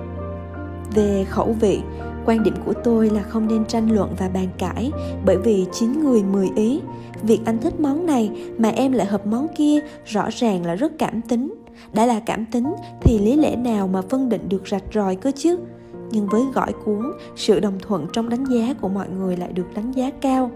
Về 0.95 1.25
khẩu 1.29 1.55
vị, 1.59 1.81
quan 2.25 2.43
điểm 2.43 2.55
của 2.65 2.73
tôi 2.83 3.09
là 3.09 3.21
không 3.21 3.47
nên 3.47 3.65
tranh 3.65 3.91
luận 3.91 4.15
và 4.17 4.29
bàn 4.33 4.47
cãi 4.57 4.91
bởi 5.25 5.37
vì 5.37 5.65
chín 5.71 6.03
người 6.03 6.23
mười 6.23 6.49
ý. 6.55 6.81
Việc 7.21 7.39
anh 7.45 7.57
thích 7.57 7.79
món 7.79 8.05
này 8.05 8.31
mà 8.57 8.69
em 8.69 8.91
lại 8.91 9.07
hợp 9.07 9.25
món 9.25 9.47
kia 9.55 9.79
rõ 10.05 10.29
ràng 10.31 10.65
là 10.65 10.75
rất 10.75 10.91
cảm 10.99 11.21
tính. 11.21 11.53
Đã 11.93 12.05
là 12.05 12.19
cảm 12.19 12.45
tính 12.45 12.73
thì 13.01 13.19
lý 13.19 13.35
lẽ 13.35 13.55
nào 13.55 13.87
mà 13.87 14.01
phân 14.01 14.29
định 14.29 14.49
được 14.49 14.67
rạch 14.67 14.83
ròi 14.93 15.15
cơ 15.15 15.31
chứ? 15.35 15.57
Nhưng 16.13 16.27
với 16.27 16.43
gỏi 16.53 16.73
cuốn, 16.85 17.11
sự 17.35 17.59
đồng 17.59 17.79
thuận 17.79 18.07
trong 18.13 18.29
đánh 18.29 18.43
giá 18.43 18.73
của 18.81 18.89
mọi 18.89 19.09
người 19.09 19.37
lại 19.37 19.51
được 19.53 19.67
đánh 19.75 19.91
giá 19.91 20.09
cao 20.21 20.51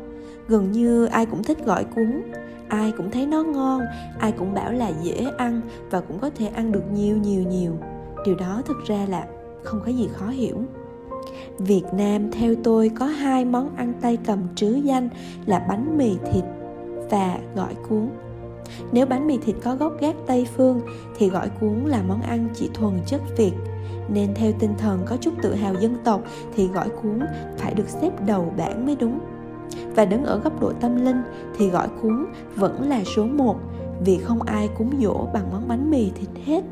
gần 0.48 0.72
như 0.72 1.06
ai 1.06 1.26
cũng 1.26 1.44
thích 1.44 1.66
gỏi 1.66 1.84
cuốn 1.84 2.22
ai 2.68 2.94
cũng 2.98 3.12
thấy 3.12 3.26
nó 3.26 3.44
ngon, 3.44 3.82
ai 4.20 4.32
cũng 4.32 4.54
bảo 4.54 4.72
là 4.72 4.92
dễ 5.04 5.26
ăn 5.38 5.62
và 5.92 6.02
cũng 6.02 6.20
có 6.20 6.30
thể 6.36 6.48
ăn 6.48 6.72
được 6.72 6.84
nhiều 6.94 7.18
nhiều 7.18 7.44
nhiều 7.44 7.72
điều 8.26 8.36
đó 8.36 8.62
thực 8.66 8.78
ra 8.86 9.06
là 9.10 9.28
không 9.64 9.82
có 9.86 9.92
gì 9.92 10.10
khó 10.14 10.28
hiểu 10.28 10.58
Việt 11.60 11.84
Nam 11.94 12.32
theo 12.32 12.56
tôi 12.64 12.92
có 13.00 13.06
hai 13.06 13.46
món 13.46 13.76
ăn 13.76 13.94
tay 14.02 14.18
cầm 14.26 14.40
trứ 14.56 14.80
danh 14.84 15.10
là 15.46 15.66
bánh 15.70 15.98
mì 15.98 16.18
thịt 16.34 16.44
và 17.10 17.38
gỏi 17.56 17.74
cuốn. 17.90 18.10
Nếu 18.92 19.06
bánh 19.06 19.28
mì 19.28 19.38
thịt 19.38 19.56
có 19.64 19.76
gốc 19.76 19.94
gác 20.00 20.16
Tây 20.28 20.48
phương 20.56 20.82
thì 21.18 21.30
gỏi 21.30 21.50
cuốn 21.60 21.84
là 21.86 22.04
món 22.08 22.22
ăn 22.22 22.48
chỉ 22.54 22.70
thuần 22.74 22.94
chất 23.06 23.22
Việt. 23.38 23.52
Nên 24.10 24.34
theo 24.34 24.51
tinh 24.60 24.74
thần 24.77 25.03
có 25.06 25.17
chút 25.17 25.34
tự 25.41 25.56
hào 25.56 25.74
dân 25.74 25.98
tộc 26.03 26.22
thì 26.56 26.67
gỏi 26.67 26.89
cuốn 26.89 27.20
phải 27.58 27.74
được 27.74 27.89
xếp 27.89 28.12
đầu 28.25 28.53
bảng 28.58 28.86
mới 28.86 28.96
đúng 28.96 29.20
và 29.96 30.06
đứng 30.06 30.24
ở 30.24 30.39
góc 30.39 30.62
độ 30.62 30.72
tâm 30.79 31.06
linh 31.06 31.22
thì 31.58 31.70
gỏi 31.70 31.88
cuốn 32.01 32.25
vẫn 32.56 32.89
là 32.89 33.03
số 33.15 33.25
1 33.25 33.56
vì 34.06 34.17
không 34.17 34.41
ai 34.41 34.70
cúng 34.77 34.91
dỗ 35.01 35.27
bằng 35.34 35.51
món 35.51 35.67
bánh 35.67 35.91
mì 35.91 36.12
thịt 36.15 36.29
hết. 36.46 36.63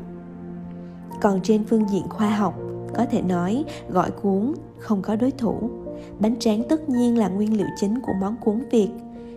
Còn 1.22 1.40
trên 1.42 1.64
phương 1.64 1.88
diện 1.88 2.08
khoa 2.08 2.30
học, 2.30 2.54
có 2.94 3.06
thể 3.10 3.22
nói 3.22 3.64
gỏi 3.88 4.10
cuốn 4.10 4.54
không 4.78 5.02
có 5.02 5.16
đối 5.16 5.30
thủ. 5.30 5.70
Bánh 6.18 6.36
tráng 6.38 6.62
tất 6.68 6.88
nhiên 6.88 7.18
là 7.18 7.28
nguyên 7.28 7.56
liệu 7.56 7.66
chính 7.80 8.00
của 8.00 8.12
món 8.20 8.36
cuốn 8.36 8.62
Việt. 8.70 8.88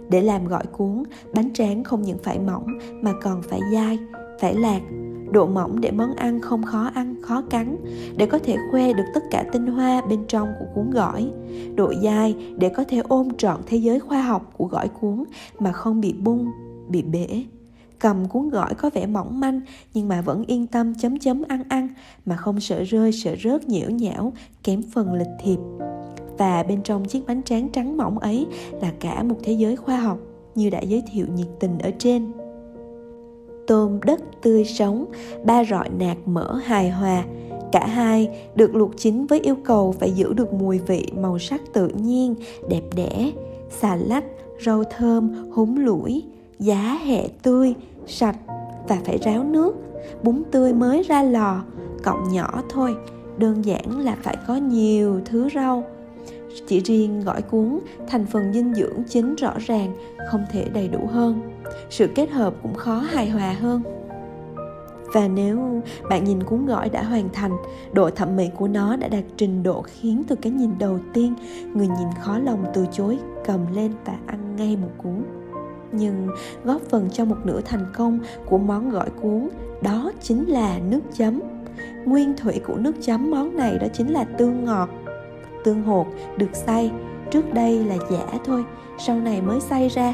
Để 0.10 0.22
làm 0.22 0.48
gỏi 0.48 0.66
cuốn, 0.66 1.04
bánh 1.34 1.54
tráng 1.54 1.84
không 1.84 2.02
những 2.02 2.18
phải 2.24 2.40
mỏng 2.40 2.68
mà 3.02 3.14
còn 3.24 3.42
phải 3.42 3.60
dai, 3.74 3.98
phải 4.40 4.54
lạc, 4.54 4.80
độ 5.32 5.48
mỏng 5.48 5.82
để 5.82 5.92
món 5.92 6.16
ăn 6.16 6.42
không 6.42 6.64
khó 6.64 6.92
ăn, 6.94 7.16
khó 7.22 7.42
cắn, 7.50 7.78
để 8.18 8.26
có 8.26 8.40
thể 8.40 8.58
khoe 8.72 8.94
được 8.94 9.04
tất 9.14 9.22
cả 9.32 9.46
tinh 9.52 9.68
hoa 9.68 10.02
bên 10.10 10.20
trong 10.28 10.48
của 10.60 10.66
cuốn 10.76 10.92
gỏi. 10.92 11.32
Độ 11.76 11.94
dai 12.04 12.36
để 12.58 12.70
có 12.70 12.84
thể 12.84 13.02
ôm 13.08 13.30
trọn 13.38 13.62
thế 13.66 13.78
giới 13.78 14.00
khoa 14.00 14.22
học 14.22 14.54
của 14.58 14.66
gỏi 14.66 14.88
cuốn 14.88 15.24
mà 15.60 15.72
không 15.72 16.02
bị 16.02 16.14
bung, 16.14 16.52
bị 16.90 17.02
bể. 17.02 17.44
Cầm 18.00 18.28
cuốn 18.28 18.50
gỏi 18.50 18.74
có 18.74 18.90
vẻ 18.94 19.06
mỏng 19.06 19.40
manh, 19.40 19.62
nhưng 19.94 20.08
mà 20.08 20.22
vẫn 20.22 20.44
yên 20.48 20.68
tâm 20.68 20.94
chấm 20.96 21.20
chấm 21.20 21.44
ăn 21.48 21.64
ăn, 21.70 21.88
mà 22.26 22.36
không 22.36 22.60
sợ 22.60 22.84
rơi, 22.84 23.12
sợ 23.12 23.36
rớt 23.44 23.70
nhiễu 23.70 23.90
nhão 23.90 24.34
kém 24.64 24.82
phần 24.94 25.14
lịch 25.14 25.28
thiệp. 25.44 25.60
Và 26.38 26.64
bên 26.64 26.84
trong 26.84 27.06
chiếc 27.06 27.28
bánh 27.28 27.44
tráng 27.44 27.70
trắng 27.70 27.98
mỏng 27.98 28.20
ấy 28.20 28.48
là 28.82 28.94
cả 29.00 29.24
một 29.24 29.36
thế 29.44 29.54
giới 29.54 29.76
khoa 29.76 30.00
học, 30.00 30.18
như 30.56 30.70
đã 30.70 30.82
giới 30.82 31.04
thiệu 31.12 31.26
nhiệt 31.36 31.48
tình 31.60 31.80
ở 31.80 31.92
trên 32.00 32.32
tôm 33.70 34.00
đất 34.04 34.20
tươi 34.42 34.66
sống, 34.66 35.06
ba 35.44 35.64
rọi 35.64 35.90
nạc 35.90 36.18
mỡ 36.26 36.56
hài 36.56 36.90
hòa. 36.90 37.24
Cả 37.72 37.88
hai 37.88 38.30
được 38.56 38.76
luộc 38.76 38.98
chín 38.98 39.26
với 39.26 39.40
yêu 39.40 39.56
cầu 39.66 39.96
phải 40.00 40.12
giữ 40.12 40.34
được 40.34 40.54
mùi 40.54 40.80
vị 40.80 41.08
màu 41.22 41.40
sắc 41.40 41.62
tự 41.74 41.88
nhiên, 41.88 42.36
đẹp 42.70 42.82
đẽ, 42.96 43.32
xà 43.70 43.96
lách, 43.96 44.24
rau 44.66 44.84
thơm, 44.84 45.52
húng 45.52 45.78
lủi, 45.78 46.24
giá 46.60 47.00
hẹ 47.06 47.28
tươi, 47.44 47.74
sạch 48.08 48.38
và 48.88 48.98
phải 49.06 49.18
ráo 49.18 49.44
nước, 49.44 49.76
bún 50.24 50.44
tươi 50.52 50.74
mới 50.74 51.04
ra 51.04 51.24
lò, 51.24 51.64
cọng 52.04 52.24
nhỏ 52.32 52.64
thôi, 52.70 52.96
đơn 53.38 53.66
giản 53.66 54.00
là 54.00 54.18
phải 54.22 54.38
có 54.48 54.56
nhiều 54.56 55.22
thứ 55.26 55.50
rau. 55.56 55.84
Chỉ 56.68 56.80
riêng 56.80 57.22
gỏi 57.22 57.42
cuốn, 57.42 57.80
thành 58.08 58.26
phần 58.26 58.54
dinh 58.54 58.74
dưỡng 58.74 59.04
chính 59.10 59.36
rõ 59.36 59.54
ràng, 59.60 59.96
không 60.28 60.46
thể 60.52 60.66
đầy 60.74 60.88
đủ 60.88 61.08
hơn. 61.12 61.42
Sự 61.90 62.08
kết 62.16 62.30
hợp 62.30 62.54
cũng 62.62 62.74
khó 62.74 62.96
hài 62.96 63.30
hòa 63.30 63.54
hơn. 63.54 63.82
Và 65.14 65.28
nếu 65.28 65.82
bạn 66.10 66.24
nhìn 66.24 66.44
cuốn 66.44 66.66
gỏi 66.66 66.90
đã 66.90 67.04
hoàn 67.04 67.30
thành 67.34 67.52
độ 67.94 68.10
thẩm 68.10 68.36
mỹ 68.36 68.50
của 68.58 68.68
nó 68.68 68.96
đã 68.96 69.08
đạt 69.08 69.24
trình 69.38 69.64
độ 69.64 69.82
khiến 69.82 70.24
từ 70.28 70.36
cái 70.36 70.52
nhìn 70.52 70.72
đầu 70.80 71.00
tiên 71.14 71.34
người 71.74 71.88
nhìn 71.88 72.08
khó 72.22 72.38
lòng 72.38 72.66
từ 72.74 72.86
chối 72.92 73.18
cầm 73.46 73.60
lên 73.76 73.92
và 74.06 74.18
ăn 74.26 74.56
ngay 74.56 74.78
một 74.78 74.90
cuốn. 74.98 75.24
Nhưng 75.92 76.28
góp 76.64 76.82
phần 76.82 77.10
cho 77.10 77.26
một 77.26 77.38
nửa 77.44 77.62
thành 77.62 77.86
công 77.94 78.20
của 78.46 78.58
món 78.58 78.90
gỏi 78.90 79.10
cuốn 79.22 79.50
đó 79.82 80.12
chính 80.22 80.46
là 80.46 80.80
nước 80.90 81.02
chấm. 81.14 81.42
Nguyên 82.06 82.34
thủy 82.38 82.62
của 82.68 82.76
nước 82.76 82.96
chấm 83.02 83.32
món 83.32 83.56
này 83.56 83.78
đó 83.78 83.88
chính 83.94 84.14
là 84.14 84.24
tương 84.24 84.66
ngọt 84.66 84.90
tương 85.64 85.84
hột 85.84 86.08
được 86.38 86.56
xay. 86.56 86.92
Trước 87.32 87.54
đây 87.54 87.84
là 87.84 87.96
giả 88.12 88.40
thôi, 88.46 88.64
sau 88.98 89.16
này 89.16 89.42
mới 89.42 89.60
xay 89.60 89.88
ra, 89.88 90.14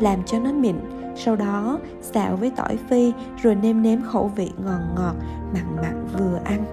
làm 0.00 0.22
cho 0.22 0.38
nó 0.38 0.52
mịn. 0.52 0.76
Sau 1.16 1.36
đó 1.36 1.78
xào 2.00 2.36
với 2.36 2.52
tỏi 2.56 2.78
phi, 2.90 3.12
rồi 3.42 3.54
nêm 3.54 3.82
nếm 3.82 4.02
khẩu 4.02 4.30
vị 4.36 4.50
ngọt 4.64 4.80
ngọt, 4.96 5.14
mặn 5.54 5.76
mặn 5.76 6.06
vừa 6.18 6.38
ăn. 6.44 6.64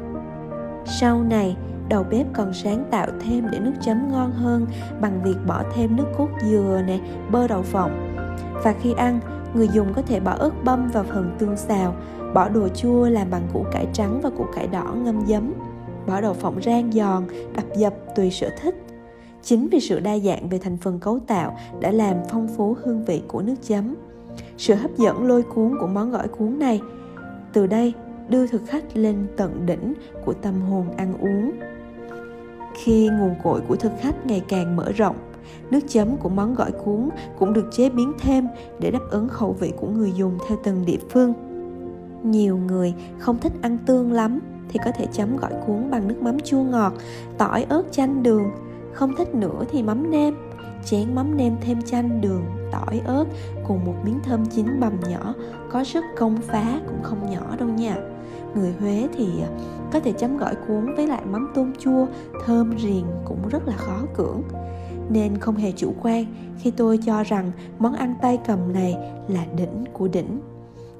Sau 0.85 1.23
này, 1.23 1.57
đầu 1.89 2.03
bếp 2.03 2.27
còn 2.33 2.53
sáng 2.53 2.85
tạo 2.91 3.07
thêm 3.19 3.47
để 3.51 3.59
nước 3.59 3.73
chấm 3.81 4.11
ngon 4.11 4.31
hơn 4.31 4.65
bằng 5.01 5.23
việc 5.23 5.35
bỏ 5.47 5.63
thêm 5.75 5.95
nước 5.95 6.05
cốt 6.17 6.29
dừa 6.41 6.81
nè, 6.87 6.99
bơ 7.31 7.47
đậu 7.47 7.61
phộng. 7.61 8.15
Và 8.63 8.73
khi 8.81 8.93
ăn, 8.93 9.19
người 9.53 9.67
dùng 9.67 9.93
có 9.93 10.01
thể 10.01 10.19
bỏ 10.19 10.31
ớt 10.31 10.51
băm 10.63 10.87
vào 10.87 11.03
phần 11.03 11.35
tương 11.39 11.57
xào, 11.57 11.95
bỏ 12.33 12.49
đồ 12.49 12.67
chua 12.67 13.09
làm 13.09 13.27
bằng 13.31 13.47
củ 13.53 13.65
cải 13.71 13.87
trắng 13.93 14.19
và 14.23 14.29
củ 14.37 14.45
cải 14.55 14.67
đỏ 14.67 14.93
ngâm 14.95 15.25
giấm 15.27 15.53
bỏ 16.07 16.21
đậu 16.21 16.33
phộng 16.33 16.61
rang 16.61 16.91
giòn, 16.91 17.23
đập 17.55 17.65
dập 17.77 17.93
tùy 18.15 18.31
sở 18.31 18.49
thích. 18.61 18.75
Chính 19.43 19.69
vì 19.69 19.79
sự 19.79 19.99
đa 19.99 20.19
dạng 20.19 20.49
về 20.49 20.57
thành 20.57 20.77
phần 20.77 20.99
cấu 20.99 21.19
tạo 21.19 21.57
đã 21.79 21.91
làm 21.91 22.17
phong 22.29 22.47
phú 22.57 22.75
hương 22.83 23.05
vị 23.05 23.21
của 23.27 23.41
nước 23.41 23.55
chấm. 23.67 23.95
Sự 24.57 24.75
hấp 24.75 24.97
dẫn 24.97 25.27
lôi 25.27 25.43
cuốn 25.43 25.75
của 25.79 25.87
món 25.87 26.11
gỏi 26.11 26.27
cuốn 26.27 26.59
này, 26.59 26.81
từ 27.53 27.67
đây 27.67 27.93
đưa 28.29 28.47
thực 28.47 28.61
khách 28.67 28.97
lên 28.97 29.27
tận 29.37 29.65
đỉnh 29.65 29.93
của 30.25 30.33
tâm 30.33 30.61
hồn 30.61 30.85
ăn 30.97 31.17
uống. 31.19 31.51
Khi 32.83 33.09
nguồn 33.09 33.35
cội 33.43 33.61
của 33.67 33.75
thực 33.75 33.91
khách 34.01 34.25
ngày 34.25 34.43
càng 34.47 34.75
mở 34.75 34.91
rộng, 34.91 35.15
nước 35.71 35.79
chấm 35.87 36.17
của 36.17 36.29
món 36.29 36.55
gỏi 36.55 36.71
cuốn 36.71 37.09
cũng 37.39 37.53
được 37.53 37.69
chế 37.71 37.89
biến 37.89 38.13
thêm 38.19 38.47
để 38.79 38.91
đáp 38.91 39.03
ứng 39.11 39.29
khẩu 39.29 39.53
vị 39.53 39.73
của 39.77 39.87
người 39.87 40.11
dùng 40.11 40.37
theo 40.47 40.57
từng 40.63 40.85
địa 40.85 40.99
phương. 41.09 41.33
Nhiều 42.23 42.57
người 42.57 42.93
không 43.19 43.37
thích 43.37 43.53
ăn 43.61 43.77
tương 43.85 44.11
lắm 44.11 44.39
thì 44.73 44.79
có 44.85 44.91
thể 44.91 45.07
chấm 45.11 45.37
gỏi 45.37 45.51
cuốn 45.67 45.91
bằng 45.91 46.07
nước 46.07 46.21
mắm 46.21 46.39
chua 46.39 46.63
ngọt, 46.63 46.93
tỏi 47.37 47.65
ớt 47.69 47.83
chanh 47.91 48.23
đường. 48.23 48.51
Không 48.93 49.15
thích 49.17 49.35
nữa 49.35 49.63
thì 49.71 49.83
mắm 49.83 50.11
nêm. 50.11 50.33
Chén 50.85 51.15
mắm 51.15 51.37
nêm 51.37 51.53
thêm 51.61 51.81
chanh 51.81 52.21
đường, 52.21 52.43
tỏi 52.71 53.01
ớt 53.05 53.25
cùng 53.67 53.85
một 53.85 53.95
miếng 54.05 54.19
thơm 54.23 54.45
chín 54.45 54.79
bằm 54.79 54.93
nhỏ, 55.09 55.33
có 55.71 55.83
sức 55.83 56.03
công 56.17 56.37
phá 56.37 56.79
cũng 56.87 57.03
không 57.03 57.29
nhỏ 57.31 57.55
đâu 57.59 57.67
nha. 57.67 57.97
Người 58.55 58.73
huế 58.79 59.07
thì 59.17 59.27
à, 59.41 59.49
có 59.91 59.99
thể 59.99 60.11
chấm 60.11 60.37
gỏi 60.37 60.55
cuốn 60.67 60.95
với 60.95 61.07
lại 61.07 61.21
mắm 61.25 61.51
tôm 61.55 61.73
chua, 61.79 62.05
thơm 62.45 62.77
riềng 62.79 63.05
cũng 63.25 63.49
rất 63.49 63.67
là 63.67 63.73
khó 63.77 63.97
cưỡng. 64.15 64.41
Nên 65.09 65.37
không 65.37 65.55
hề 65.55 65.71
chủ 65.71 65.93
quan 66.01 66.25
khi 66.59 66.71
tôi 66.71 66.99
cho 67.05 67.23
rằng 67.23 67.51
món 67.79 67.93
ăn 67.93 68.15
tay 68.21 68.39
cầm 68.47 68.73
này 68.73 68.95
là 69.27 69.45
đỉnh 69.57 69.83
của 69.93 70.07
đỉnh. 70.07 70.41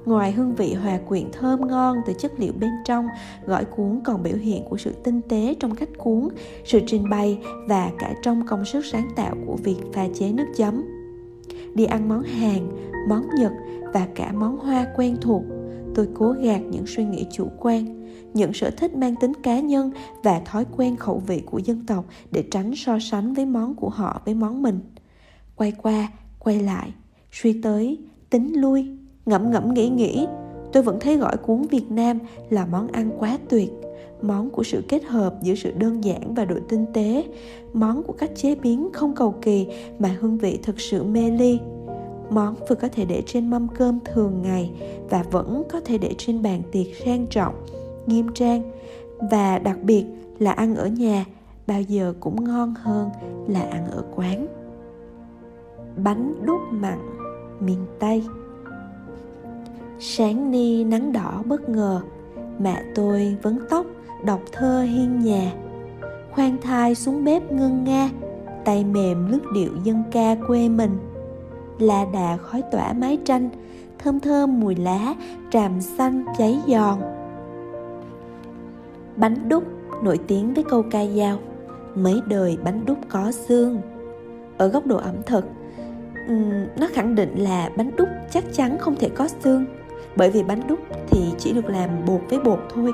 Ngoài 0.04 0.32
hương 0.32 0.54
vị 0.54 0.74
hòa 0.74 0.98
quyện 1.08 1.30
thơm 1.32 1.68
ngon 1.68 1.96
từ 2.06 2.12
chất 2.12 2.32
liệu 2.38 2.52
bên 2.60 2.70
trong, 2.84 3.06
gỏi 3.46 3.64
cuốn 3.64 4.00
còn 4.04 4.22
biểu 4.22 4.36
hiện 4.36 4.64
của 4.70 4.76
sự 4.76 4.92
tinh 5.04 5.20
tế 5.28 5.54
trong 5.60 5.74
cách 5.74 5.88
cuốn, 5.98 6.28
sự 6.64 6.80
trình 6.86 7.10
bày 7.10 7.38
và 7.68 7.90
cả 7.98 8.14
trong 8.22 8.46
công 8.46 8.64
sức 8.64 8.84
sáng 8.84 9.08
tạo 9.16 9.36
của 9.46 9.56
việc 9.56 9.76
pha 9.92 10.08
chế 10.14 10.32
nước 10.32 10.46
chấm. 10.56 10.82
Đi 11.74 11.84
ăn 11.84 12.08
món 12.08 12.22
Hàn, 12.22 12.68
món 13.08 13.22
Nhật 13.38 13.52
và 13.92 14.08
cả 14.14 14.32
món 14.32 14.56
Hoa 14.56 14.86
quen 14.96 15.16
thuộc, 15.20 15.42
tôi 15.94 16.08
cố 16.14 16.34
gạt 16.40 16.60
những 16.70 16.86
suy 16.86 17.04
nghĩ 17.04 17.26
chủ 17.32 17.48
quan, 17.58 18.04
những 18.34 18.52
sở 18.52 18.70
thích 18.70 18.96
mang 18.96 19.16
tính 19.16 19.32
cá 19.42 19.60
nhân 19.60 19.90
và 20.22 20.40
thói 20.44 20.64
quen 20.76 20.96
khẩu 20.96 21.22
vị 21.26 21.42
của 21.46 21.58
dân 21.58 21.86
tộc 21.86 22.04
để 22.30 22.44
tránh 22.50 22.72
so 22.76 22.98
sánh 22.98 23.34
với 23.34 23.46
món 23.46 23.74
của 23.74 23.88
họ 23.88 24.22
với 24.24 24.34
món 24.34 24.62
mình. 24.62 24.80
Quay 25.56 25.72
qua, 25.82 26.08
quay 26.38 26.60
lại, 26.60 26.92
suy 27.32 27.60
tới, 27.62 27.98
tính 28.30 28.60
lui, 28.60 28.96
ngẫm 29.26 29.50
ngẫm 29.50 29.74
nghĩ 29.74 29.88
nghĩ, 29.88 30.26
tôi 30.72 30.82
vẫn 30.82 31.00
thấy 31.00 31.16
gỏi 31.16 31.36
cuốn 31.36 31.62
việt 31.62 31.90
nam 31.90 32.18
là 32.50 32.66
món 32.66 32.88
ăn 32.88 33.10
quá 33.18 33.38
tuyệt. 33.48 33.70
Món 34.22 34.50
của 34.50 34.62
sự 34.62 34.82
kết 34.88 35.04
hợp 35.04 35.34
giữa 35.42 35.54
sự 35.54 35.72
đơn 35.72 36.04
giản 36.04 36.34
và 36.34 36.44
độ 36.44 36.56
tinh 36.68 36.86
tế. 36.94 37.24
Món 37.72 38.02
của 38.02 38.12
cách 38.12 38.30
chế 38.36 38.54
biến 38.54 38.88
không 38.92 39.14
cầu 39.14 39.34
kỳ 39.42 39.66
mà 39.98 40.16
hương 40.20 40.38
vị 40.38 40.58
thực 40.62 40.80
sự 40.80 41.04
mê 41.04 41.30
ly. 41.30 41.58
Món 42.30 42.54
vừa 42.68 42.76
có 42.76 42.88
thể 42.88 43.04
để 43.04 43.22
trên 43.26 43.50
mâm 43.50 43.68
cơm 43.68 43.98
thường 44.04 44.42
ngày 44.42 44.70
và 45.10 45.24
vẫn 45.30 45.62
có 45.72 45.80
thể 45.80 45.98
để 45.98 46.14
trên 46.18 46.42
bàn 46.42 46.62
tiệc 46.72 46.86
sang 47.04 47.26
trọng, 47.26 47.54
nghiêm 48.06 48.26
trang. 48.34 48.62
Và 49.30 49.58
đặc 49.58 49.78
biệt 49.82 50.04
là 50.38 50.52
ăn 50.52 50.76
ở 50.76 50.86
nhà, 50.86 51.24
bao 51.66 51.82
giờ 51.82 52.14
cũng 52.20 52.44
ngon 52.44 52.74
hơn 52.78 53.10
là 53.48 53.60
ăn 53.60 53.90
ở 53.90 54.04
quán. 54.16 54.46
Bánh 55.96 56.34
đúc 56.46 56.60
mặn 56.70 56.98
miền 57.60 57.86
tây 57.98 58.22
sáng 59.98 60.50
ni 60.50 60.84
nắng 60.84 61.12
đỏ 61.12 61.42
bất 61.44 61.68
ngờ. 61.68 62.00
Mẹ 62.58 62.82
tôi 62.94 63.36
vấn 63.42 63.58
tóc, 63.70 63.86
đọc 64.24 64.40
thơ 64.52 64.82
hiên 64.82 65.20
nhà. 65.20 65.52
Khoan 66.30 66.56
thai 66.62 66.94
xuống 66.94 67.24
bếp 67.24 67.52
ngân 67.52 67.84
nga, 67.84 68.10
tay 68.64 68.84
mềm 68.84 69.30
lướt 69.30 69.52
điệu 69.54 69.70
dân 69.84 70.02
ca 70.10 70.36
quê 70.46 70.68
mình. 70.68 70.98
La 71.78 72.04
đà 72.12 72.36
khói 72.36 72.62
tỏa 72.72 72.92
mái 72.92 73.18
tranh, 73.24 73.48
thơm 73.98 74.20
thơm 74.20 74.60
mùi 74.60 74.74
lá 74.74 75.14
tràm 75.50 75.80
xanh 75.80 76.24
cháy 76.38 76.58
giòn. 76.66 76.98
Bánh 79.16 79.48
đúc 79.48 79.64
nổi 80.02 80.18
tiếng 80.26 80.54
với 80.54 80.64
câu 80.64 80.84
ca 80.90 81.06
dao, 81.06 81.38
mấy 81.94 82.20
đời 82.26 82.58
bánh 82.64 82.86
đúc 82.86 82.98
có 83.08 83.32
xương. 83.32 83.80
Ở 84.58 84.68
góc 84.68 84.86
độ 84.86 84.96
ẩm 84.96 85.14
thực 85.26 85.44
nó 86.76 86.86
khẳng 86.92 87.14
định 87.14 87.34
là 87.38 87.70
bánh 87.76 87.90
đúc 87.96 88.08
chắc 88.30 88.44
chắn 88.52 88.78
không 88.78 88.96
thể 88.96 89.08
có 89.08 89.28
xương 89.28 89.64
bởi 90.16 90.30
vì 90.30 90.42
bánh 90.42 90.60
đúc 90.68 90.78
thì 91.10 91.34
chỉ 91.38 91.52
được 91.52 91.66
làm 91.66 91.90
bột 92.06 92.20
với 92.28 92.40
bột 92.40 92.58
thôi 92.74 92.92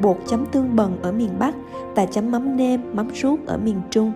bột 0.00 0.16
chấm 0.26 0.46
tương 0.46 0.76
bần 0.76 1.02
ở 1.02 1.12
miền 1.12 1.38
Bắc 1.38 1.54
và 1.96 2.06
chấm 2.06 2.30
mắm 2.30 2.56
nêm, 2.56 2.80
mắm 2.96 3.08
ruốc 3.14 3.46
ở 3.46 3.56
miền 3.56 3.80
Trung. 3.90 4.12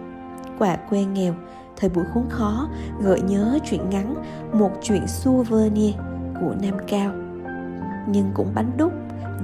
Quả 0.59 0.77
quê 0.77 1.05
nghèo, 1.05 1.35
thời 1.77 1.91
buổi 1.91 2.05
khốn 2.15 2.25
khó, 2.29 2.69
gợi 3.01 3.21
nhớ 3.21 3.59
chuyện 3.65 3.91
ngắn, 3.91 4.15
một 4.53 4.71
chuyện 4.83 5.07
souvenir 5.07 5.95
của 6.41 6.55
Nam 6.63 6.75
Cao. 6.89 7.13
Nhưng 8.09 8.31
cũng 8.35 8.49
bánh 8.55 8.71
đúc, 8.77 8.93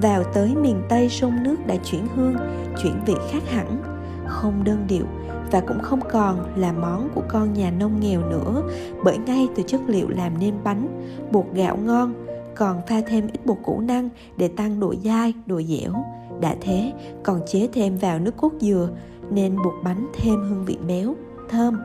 vào 0.03 0.25
tới 0.35 0.55
miền 0.55 0.83
Tây 0.89 1.09
sông 1.09 1.43
nước 1.43 1.57
đã 1.67 1.77
chuyển 1.85 2.07
hương, 2.15 2.35
chuyển 2.83 2.95
vị 3.07 3.15
khác 3.31 3.43
hẳn, 3.51 3.83
không 4.27 4.65
đơn 4.65 4.85
điệu 4.89 5.05
và 5.51 5.61
cũng 5.61 5.81
không 5.83 6.01
còn 6.11 6.47
là 6.57 6.73
món 6.73 7.09
của 7.15 7.23
con 7.29 7.53
nhà 7.53 7.71
nông 7.71 8.01
nghèo 8.01 8.21
nữa 8.21 8.63
bởi 9.05 9.19
ngay 9.19 9.49
từ 9.57 9.63
chất 9.67 9.81
liệu 9.87 10.09
làm 10.09 10.39
nên 10.39 10.55
bánh, 10.65 11.11
bột 11.31 11.45
gạo 11.55 11.77
ngon, 11.77 12.15
còn 12.59 12.81
pha 12.87 13.01
thêm 13.07 13.29
ít 13.33 13.47
bột 13.47 13.57
củ 13.63 13.81
năng 13.81 14.09
để 14.37 14.49
tăng 14.49 14.81
độ 14.81 14.95
dai, 15.05 15.35
độ 15.47 15.63
dẻo. 15.63 15.93
Đã 16.41 16.57
thế, 16.61 16.93
còn 17.23 17.41
chế 17.47 17.69
thêm 17.73 17.97
vào 17.97 18.19
nước 18.19 18.37
cốt 18.37 18.53
dừa 18.61 18.91
nên 19.31 19.57
bột 19.57 19.75
bánh 19.85 20.09
thêm 20.15 20.35
hương 20.35 20.65
vị 20.65 20.79
béo, 20.89 21.15
thơm. 21.49 21.81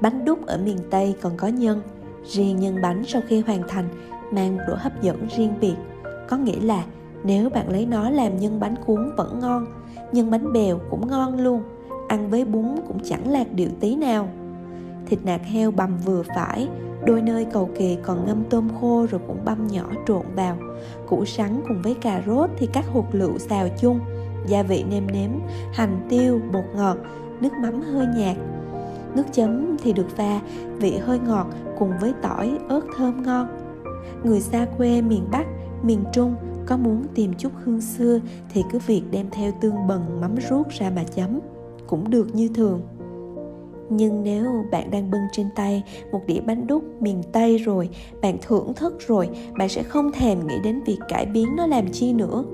Bánh 0.00 0.24
đúc 0.24 0.46
ở 0.46 0.58
miền 0.58 0.78
Tây 0.90 1.14
còn 1.20 1.36
có 1.36 1.48
nhân, 1.48 1.80
riêng 2.24 2.60
nhân 2.60 2.76
bánh 2.82 3.02
sau 3.06 3.22
khi 3.28 3.40
hoàn 3.40 3.68
thành 3.68 3.88
mang 4.32 4.56
một 4.56 4.62
độ 4.68 4.74
hấp 4.78 5.02
dẫn 5.02 5.28
riêng 5.36 5.54
biệt. 5.60 5.76
Có 6.28 6.36
nghĩa 6.36 6.60
là 6.60 6.84
nếu 7.24 7.50
bạn 7.50 7.70
lấy 7.70 7.86
nó 7.86 8.10
làm 8.10 8.38
nhân 8.38 8.60
bánh 8.60 8.74
cuốn 8.86 9.10
vẫn 9.16 9.38
ngon, 9.40 9.66
nhân 10.12 10.30
bánh 10.30 10.52
bèo 10.52 10.80
cũng 10.90 11.08
ngon 11.08 11.40
luôn, 11.40 11.62
ăn 12.08 12.30
với 12.30 12.44
bún 12.44 12.66
cũng 12.88 13.00
chẳng 13.04 13.30
lạc 13.30 13.52
điệu 13.52 13.70
tí 13.80 13.96
nào. 13.96 14.28
Thịt 15.06 15.24
nạc 15.24 15.40
heo 15.44 15.70
bằm 15.70 15.98
vừa 16.04 16.22
phải, 16.36 16.68
đôi 17.06 17.22
nơi 17.22 17.46
cầu 17.52 17.70
kỳ 17.78 17.96
còn 18.02 18.26
ngâm 18.26 18.44
tôm 18.50 18.68
khô 18.80 19.06
rồi 19.10 19.20
cũng 19.26 19.44
băm 19.44 19.66
nhỏ 19.66 19.90
trộn 20.06 20.26
vào. 20.34 20.56
Củ 21.08 21.24
sắn 21.24 21.60
cùng 21.68 21.82
với 21.82 21.94
cà 21.94 22.22
rốt 22.26 22.50
thì 22.58 22.66
cắt 22.66 22.84
hột 22.92 23.04
lựu 23.12 23.38
xào 23.38 23.68
chung. 23.80 24.00
Gia 24.46 24.62
vị 24.62 24.84
nêm 24.90 25.06
nếm, 25.06 25.30
hành 25.72 26.06
tiêu, 26.08 26.40
bột 26.52 26.64
ngọt, 26.76 26.96
nước 27.40 27.52
mắm 27.62 27.80
hơi 27.80 28.06
nhạt. 28.16 28.36
Nước 29.14 29.24
chấm 29.32 29.76
thì 29.82 29.92
được 29.92 30.08
pha 30.16 30.40
vị 30.78 30.96
hơi 30.96 31.18
ngọt 31.18 31.46
cùng 31.78 31.92
với 32.00 32.12
tỏi, 32.22 32.58
ớt 32.68 32.80
thơm 32.96 33.22
ngon. 33.22 33.46
Người 34.24 34.40
xa 34.40 34.66
quê 34.76 35.02
miền 35.02 35.24
bắc, 35.30 35.46
miền 35.82 36.04
trung 36.12 36.34
có 36.66 36.76
muốn 36.76 37.04
tìm 37.14 37.32
chút 37.38 37.52
hương 37.64 37.80
xưa 37.80 38.20
thì 38.52 38.62
cứ 38.72 38.78
việc 38.86 39.02
đem 39.10 39.26
theo 39.30 39.52
tương 39.60 39.86
bần 39.88 40.20
mắm 40.20 40.34
ruốc 40.50 40.68
ra 40.68 40.90
mà 40.96 41.04
chấm. 41.14 41.40
Cũng 41.86 42.10
được 42.10 42.34
như 42.34 42.48
thường 42.54 42.80
nhưng 43.96 44.22
nếu 44.22 44.64
bạn 44.70 44.90
đang 44.90 45.10
bưng 45.10 45.22
trên 45.32 45.46
tay 45.54 45.82
một 46.12 46.20
đĩa 46.26 46.40
bánh 46.40 46.66
đúc 46.66 46.84
miền 47.00 47.22
tây 47.32 47.58
rồi, 47.58 47.88
bạn 48.22 48.38
thưởng 48.42 48.72
thức 48.74 48.98
rồi, 49.06 49.28
bạn 49.58 49.68
sẽ 49.68 49.82
không 49.82 50.12
thèm 50.12 50.46
nghĩ 50.46 50.54
đến 50.64 50.80
việc 50.86 50.98
cải 51.08 51.26
biến 51.26 51.56
nó 51.56 51.66
làm 51.66 51.92
chi 51.92 52.12
nữa. 52.12 52.44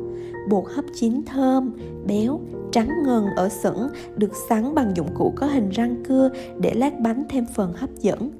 Bột 0.50 0.64
hấp 0.74 0.84
chín 1.00 1.20
thơm, 1.26 1.76
béo, 2.06 2.40
trắng 2.72 2.90
ngần 3.04 3.26
ở 3.36 3.48
sững 3.48 3.88
được 4.16 4.32
sắn 4.48 4.74
bằng 4.74 4.96
dụng 4.96 5.08
cụ 5.14 5.32
có 5.36 5.46
hình 5.46 5.70
răng 5.70 6.02
cưa 6.08 6.30
để 6.60 6.74
lát 6.74 7.00
bánh 7.00 7.24
thêm 7.28 7.46
phần 7.54 7.72
hấp 7.72 7.90
dẫn. 7.94 8.30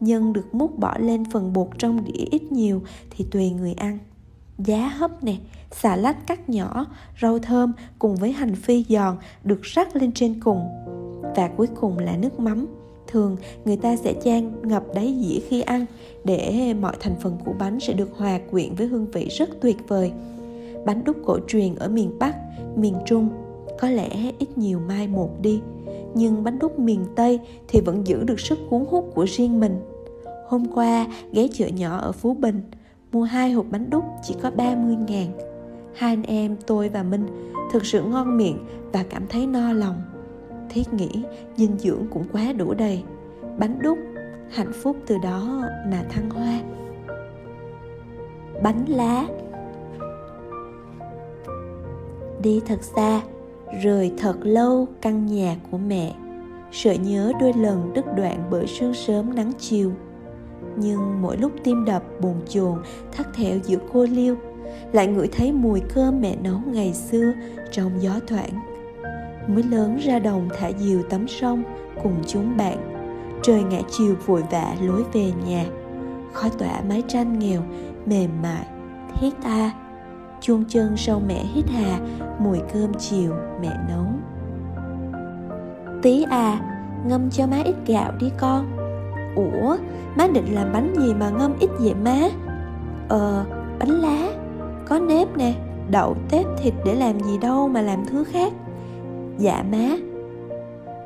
Nhân 0.00 0.32
được 0.32 0.54
múc 0.54 0.78
bỏ 0.78 0.98
lên 0.98 1.24
phần 1.32 1.52
bột 1.52 1.68
trong 1.78 2.04
đĩa 2.04 2.24
ít 2.30 2.52
nhiều 2.52 2.82
thì 3.10 3.26
tùy 3.30 3.50
người 3.50 3.72
ăn. 3.72 3.98
Giá 4.58 4.88
hấp 4.88 5.24
nè, 5.24 5.36
xà 5.70 5.96
lách 5.96 6.26
cắt 6.26 6.48
nhỏ, 6.48 6.86
rau 7.22 7.38
thơm 7.38 7.72
cùng 7.98 8.16
với 8.16 8.32
hành 8.32 8.54
phi 8.54 8.84
giòn 8.88 9.16
được 9.44 9.62
rắc 9.62 9.96
lên 9.96 10.12
trên 10.12 10.40
cùng 10.40 10.60
và 11.36 11.48
cuối 11.56 11.66
cùng 11.80 11.98
là 11.98 12.16
nước 12.16 12.40
mắm. 12.40 12.66
Thường, 13.06 13.36
người 13.64 13.76
ta 13.76 13.96
sẽ 13.96 14.14
chan 14.24 14.52
ngập 14.62 14.84
đáy 14.94 15.16
dĩa 15.20 15.40
khi 15.48 15.60
ăn 15.60 15.86
để 16.24 16.74
mọi 16.80 16.96
thành 17.00 17.14
phần 17.20 17.36
của 17.44 17.52
bánh 17.58 17.80
sẽ 17.80 17.92
được 17.92 18.08
hòa 18.16 18.40
quyện 18.50 18.74
với 18.74 18.86
hương 18.86 19.06
vị 19.10 19.28
rất 19.28 19.60
tuyệt 19.60 19.76
vời. 19.88 20.12
Bánh 20.86 21.04
đúc 21.04 21.16
cổ 21.24 21.38
truyền 21.48 21.74
ở 21.74 21.88
miền 21.88 22.18
bắc, 22.18 22.36
miền 22.76 22.94
trung, 23.06 23.28
có 23.80 23.90
lẽ 23.90 24.32
ít 24.38 24.58
nhiều 24.58 24.80
mai 24.88 25.08
một 25.08 25.30
đi. 25.42 25.60
Nhưng 26.14 26.44
bánh 26.44 26.58
đúc 26.58 26.78
miền 26.78 27.04
tây 27.16 27.40
thì 27.68 27.80
vẫn 27.80 28.06
giữ 28.06 28.24
được 28.24 28.40
sức 28.40 28.58
cuốn 28.70 28.84
hút 28.90 29.12
của 29.14 29.24
riêng 29.24 29.60
mình. 29.60 29.80
Hôm 30.48 30.66
qua, 30.74 31.06
ghé 31.32 31.48
chợ 31.52 31.66
nhỏ 31.66 31.98
ở 31.98 32.12
phú 32.12 32.34
bình, 32.34 32.62
mua 33.12 33.22
hai 33.22 33.50
hộp 33.50 33.66
bánh 33.70 33.90
đúc 33.90 34.04
chỉ 34.22 34.34
có 34.42 34.50
30 34.50 34.96
ngàn. 35.08 35.26
Hai 35.94 36.12
anh 36.12 36.22
em, 36.22 36.56
tôi 36.66 36.88
và 36.88 37.02
minh, 37.02 37.26
thực 37.72 37.86
sự 37.86 38.02
ngon 38.02 38.36
miệng 38.36 38.58
và 38.92 39.04
cảm 39.10 39.26
thấy 39.28 39.46
no 39.46 39.72
lòng 39.72 39.96
thiết 40.70 40.94
nghĩ 40.94 41.24
dinh 41.56 41.78
dưỡng 41.78 42.06
cũng 42.10 42.24
quá 42.32 42.52
đủ 42.52 42.74
đầy. 42.74 43.02
Bánh 43.58 43.78
đúc, 43.82 43.98
hạnh 44.50 44.72
phúc 44.82 44.96
từ 45.06 45.16
đó 45.22 45.62
mà 45.90 46.04
thăng 46.10 46.30
hoa. 46.30 46.60
Bánh 48.62 48.84
lá. 48.88 49.26
Đi 52.42 52.60
thật 52.66 52.82
xa, 52.82 53.20
rời 53.82 54.12
thật 54.18 54.36
lâu 54.42 54.86
căn 55.00 55.26
nhà 55.26 55.56
của 55.70 55.78
mẹ. 55.78 56.14
Sợi 56.72 56.98
nhớ 56.98 57.32
đôi 57.40 57.52
lần 57.52 57.92
đứt 57.94 58.04
đoạn 58.16 58.44
bởi 58.50 58.66
sương 58.66 58.94
sớm 58.94 59.34
nắng 59.34 59.52
chiều. 59.58 59.92
Nhưng 60.76 61.22
mỗi 61.22 61.36
lúc 61.36 61.52
tim 61.64 61.84
đập 61.84 62.02
buồn 62.20 62.40
chồn, 62.48 62.82
thắt 63.12 63.26
thẹo 63.34 63.58
giữa 63.64 63.78
cô 63.92 64.06
liêu, 64.10 64.36
lại 64.92 65.06
ngửi 65.06 65.28
thấy 65.28 65.52
mùi 65.52 65.80
cơm 65.94 66.20
mẹ 66.20 66.36
nấu 66.42 66.58
ngày 66.66 66.92
xưa 66.94 67.32
trong 67.70 67.90
gió 68.02 68.20
thoảng 68.26 68.77
mới 69.48 69.62
lớn 69.62 69.96
ra 69.96 70.18
đồng 70.18 70.48
thả 70.58 70.72
diều 70.78 71.02
tắm 71.02 71.28
sông 71.28 71.62
cùng 72.02 72.14
chúng 72.26 72.56
bạn. 72.56 72.94
Trời 73.42 73.62
ngã 73.62 73.80
chiều 73.90 74.14
vội 74.26 74.42
vã 74.50 74.74
lối 74.80 75.04
về 75.12 75.32
nhà. 75.46 75.64
Khói 76.32 76.50
tỏa 76.58 76.80
mái 76.88 77.02
tranh 77.08 77.38
nghèo, 77.38 77.62
mềm 78.06 78.30
mại, 78.42 78.66
thiết 79.20 79.30
tha. 79.42 79.70
Chuông 80.40 80.64
chân 80.68 80.96
sau 80.96 81.22
mẹ 81.28 81.44
hít 81.54 81.64
hà, 81.68 81.98
mùi 82.38 82.58
cơm 82.72 82.94
chiều 82.94 83.34
mẹ 83.62 83.70
nấu. 83.88 84.06
Tí 86.02 86.24
à 86.30 86.60
ngâm 87.06 87.30
cho 87.30 87.46
má 87.46 87.56
ít 87.64 87.74
gạo 87.86 88.12
đi 88.20 88.30
con. 88.38 88.66
Ủa, 89.36 89.76
má 90.16 90.26
định 90.26 90.54
làm 90.54 90.72
bánh 90.72 90.94
gì 90.98 91.14
mà 91.14 91.30
ngâm 91.30 91.52
ít 91.60 91.70
vậy 91.78 91.94
má? 92.04 92.28
Ờ 93.08 93.44
bánh 93.78 93.90
lá, 93.90 94.28
có 94.88 94.98
nếp 94.98 95.36
nè, 95.36 95.54
đậu 95.90 96.16
tép 96.30 96.46
thịt 96.58 96.74
để 96.84 96.94
làm 96.94 97.20
gì 97.20 97.38
đâu 97.38 97.68
mà 97.68 97.80
làm 97.80 98.06
thứ 98.06 98.24
khác 98.24 98.52
dạ 99.38 99.64
má. 99.72 99.96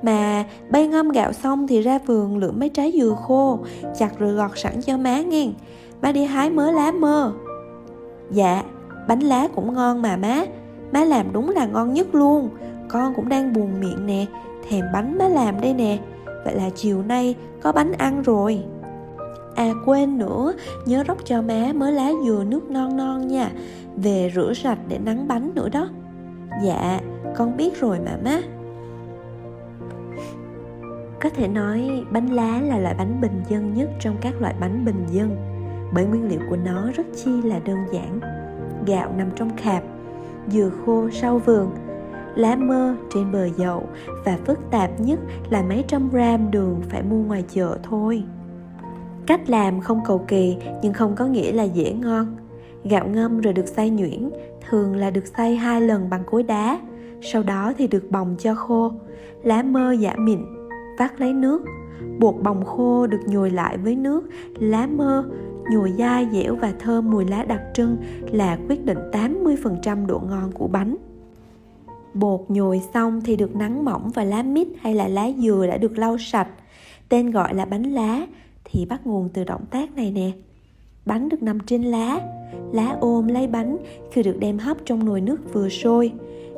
Mà 0.03 0.45
bay 0.71 0.87
ngâm 0.87 1.09
gạo 1.09 1.33
xong 1.33 1.67
thì 1.67 1.81
ra 1.81 1.99
vườn 2.07 2.37
lượm 2.37 2.61
mấy 2.61 2.69
trái 2.69 2.93
dừa 3.01 3.17
khô, 3.27 3.59
chặt 3.99 4.19
rồi 4.19 4.33
gọt 4.33 4.51
sẵn 4.55 4.83
cho 4.83 4.97
má 4.97 5.21
nghe. 5.21 5.49
Má 6.03 6.13
đi 6.13 6.25
hái 6.25 6.51
mớ 6.51 6.71
lá 6.71 6.93
mơ. 6.93 7.33
Dạ 8.31 8.63
bánh 9.09 9.21
lá 9.21 9.49
cũng 9.55 9.75
ngon 9.75 10.03
mà 10.03 10.17
má. 10.17 10.45
Má 10.93 11.05
làm 11.05 11.33
đúng 11.33 11.49
là 11.51 11.67
ngon 11.67 11.93
nhất 11.93 12.15
luôn. 12.15 12.49
Con 12.89 13.15
cũng 13.15 13.29
đang 13.29 13.53
buồn 13.53 13.81
miệng 13.81 14.07
nè, 14.07 14.27
thèm 14.69 14.85
bánh 14.93 15.19
má 15.19 15.29
làm 15.29 15.61
đây 15.61 15.75
nè. 15.75 15.99
Vậy 16.45 16.55
là 16.55 16.71
chiều 16.75 17.03
nay 17.03 17.35
có 17.63 17.73
bánh 17.73 17.93
ăn 17.93 18.23
rồi. 18.23 18.65
À 19.55 19.73
quên 19.87 20.19
nữa, 20.19 20.53
nhớ 20.87 21.05
róc 21.09 21.19
cho 21.25 21.43
má 21.43 21.73
mớ 21.75 21.91
lá 21.91 22.11
dừa 22.27 22.45
nước 22.47 22.71
non 22.71 22.97
non 22.97 23.29
nha. 23.29 23.51
Về 23.97 24.33
rửa 24.35 24.53
sạch 24.55 24.79
để 24.89 24.99
nắng 24.99 25.29
bánh 25.29 25.51
nữa 25.55 25.69
đó. 25.69 25.89
Dạ 26.65 27.01
con 27.37 27.57
biết 27.57 27.81
rồi 27.81 27.99
mà 28.05 28.19
má. 28.25 28.41
Có 31.21 31.29
thể 31.29 31.49
nói 31.49 32.05
bánh 32.11 32.33
lá 32.33 32.61
là 32.61 32.79
loại 32.79 32.95
bánh 32.99 33.21
bình 33.21 33.43
dân 33.49 33.75
nhất 33.75 33.91
trong 34.01 34.17
các 34.21 34.41
loại 34.41 34.55
bánh 34.61 34.85
bình 34.85 35.07
dân, 35.11 35.37
bởi 35.95 36.05
nguyên 36.05 36.29
liệu 36.29 36.41
của 36.51 36.57
nó 36.57 36.91
rất 36.95 37.07
chi 37.15 37.43
là 37.43 37.59
đơn 37.59 37.79
giản. 37.93 38.21
Gạo 38.87 39.13
nằm 39.17 39.31
trong 39.37 39.57
khạp 39.57 39.83
dừa 40.49 40.71
khô 40.85 41.11
sau 41.11 41.39
vườn, 41.39 41.71
lá 42.35 42.57
mơ 42.57 42.97
trên 43.15 43.33
bờ 43.33 43.49
dậu 43.49 43.87
và 44.25 44.39
phức 44.47 44.59
tạp 44.71 45.01
nhất 45.01 45.19
là 45.51 45.63
mấy 45.63 45.85
trăm 45.89 46.09
gram 46.11 46.51
đường 46.51 46.81
phải 46.89 47.03
mua 47.03 47.23
ngoài 47.23 47.45
chợ 47.49 47.79
thôi. 47.83 48.25
Cách 49.27 49.51
làm 49.51 49.81
không 49.81 50.01
cầu 50.07 50.25
kỳ 50.29 50.57
nhưng 50.83 50.93
không 50.93 51.15
có 51.17 51.27
nghĩa 51.27 51.53
là 51.53 51.63
dễ 51.63 51.93
ngon. 51.93 52.37
Gạo 52.85 53.07
ngâm 53.07 53.41
rồi 53.41 53.53
được 53.53 53.69
xay 53.69 53.91
nhuyễn, 53.91 54.31
thường 54.69 54.97
là 54.97 55.11
được 55.11 55.27
xay 55.27 55.57
hai 55.57 55.81
lần 55.81 56.11
bằng 56.11 56.23
cối 56.27 56.43
đá 56.43 56.79
sau 57.23 57.43
đó 57.43 57.73
thì 57.79 57.87
được 57.87 58.11
bồng 58.11 58.37
cho 58.39 58.55
khô, 58.55 58.93
lá 59.43 59.63
mơ 59.63 59.93
giả 59.93 60.15
mịn 60.19 60.41
vắt 60.99 61.21
lấy 61.21 61.33
nước. 61.33 61.65
Bột 62.19 62.35
bồng 62.43 62.65
khô 62.65 63.07
được 63.07 63.21
nhồi 63.27 63.51
lại 63.51 63.79
với 63.79 63.97
nước, 63.97 64.29
lá 64.59 64.87
mơ 64.87 65.25
nhồi 65.73 65.93
dai 65.99 66.27
dẻo 66.33 66.55
và 66.55 66.73
thơm 66.79 67.11
mùi 67.11 67.25
lá 67.25 67.45
đặc 67.45 67.61
trưng 67.75 67.97
là 68.33 68.59
quyết 68.69 68.85
định 68.85 68.99
80% 69.13 70.07
độ 70.07 70.21
ngon 70.29 70.53
của 70.53 70.67
bánh. 70.67 70.97
Bột 72.15 72.41
nhồi 72.49 72.83
xong 72.95 73.21
thì 73.21 73.37
được 73.37 73.57
nắng 73.57 73.85
mỏng 73.85 74.11
và 74.15 74.25
lá 74.25 74.43
mít 74.43 74.69
hay 74.81 74.95
là 74.95 75.09
lá 75.09 75.31
dừa 75.39 75.67
đã 75.69 75.77
được 75.77 75.99
lau 75.99 76.19
sạch. 76.19 76.49
Tên 77.09 77.31
gọi 77.31 77.55
là 77.55 77.65
bánh 77.65 77.83
lá 77.83 78.27
thì 78.65 78.87
bắt 78.87 79.07
nguồn 79.07 79.29
từ 79.29 79.45
động 79.45 79.65
tác 79.71 79.97
này 79.97 80.11
nè. 80.11 80.31
Bánh 81.07 81.29
được 81.29 81.43
nằm 81.43 81.61
trên 81.61 81.83
lá 81.83 82.21
lá 82.73 82.97
ôm 83.01 83.29
lấy 83.29 83.47
bánh 83.47 83.77
khi 84.13 84.23
được 84.23 84.37
đem 84.39 84.59
hấp 84.59 84.77
trong 84.85 85.05
nồi 85.05 85.21
nước 85.21 85.53
vừa 85.53 85.69
sôi 85.69 86.13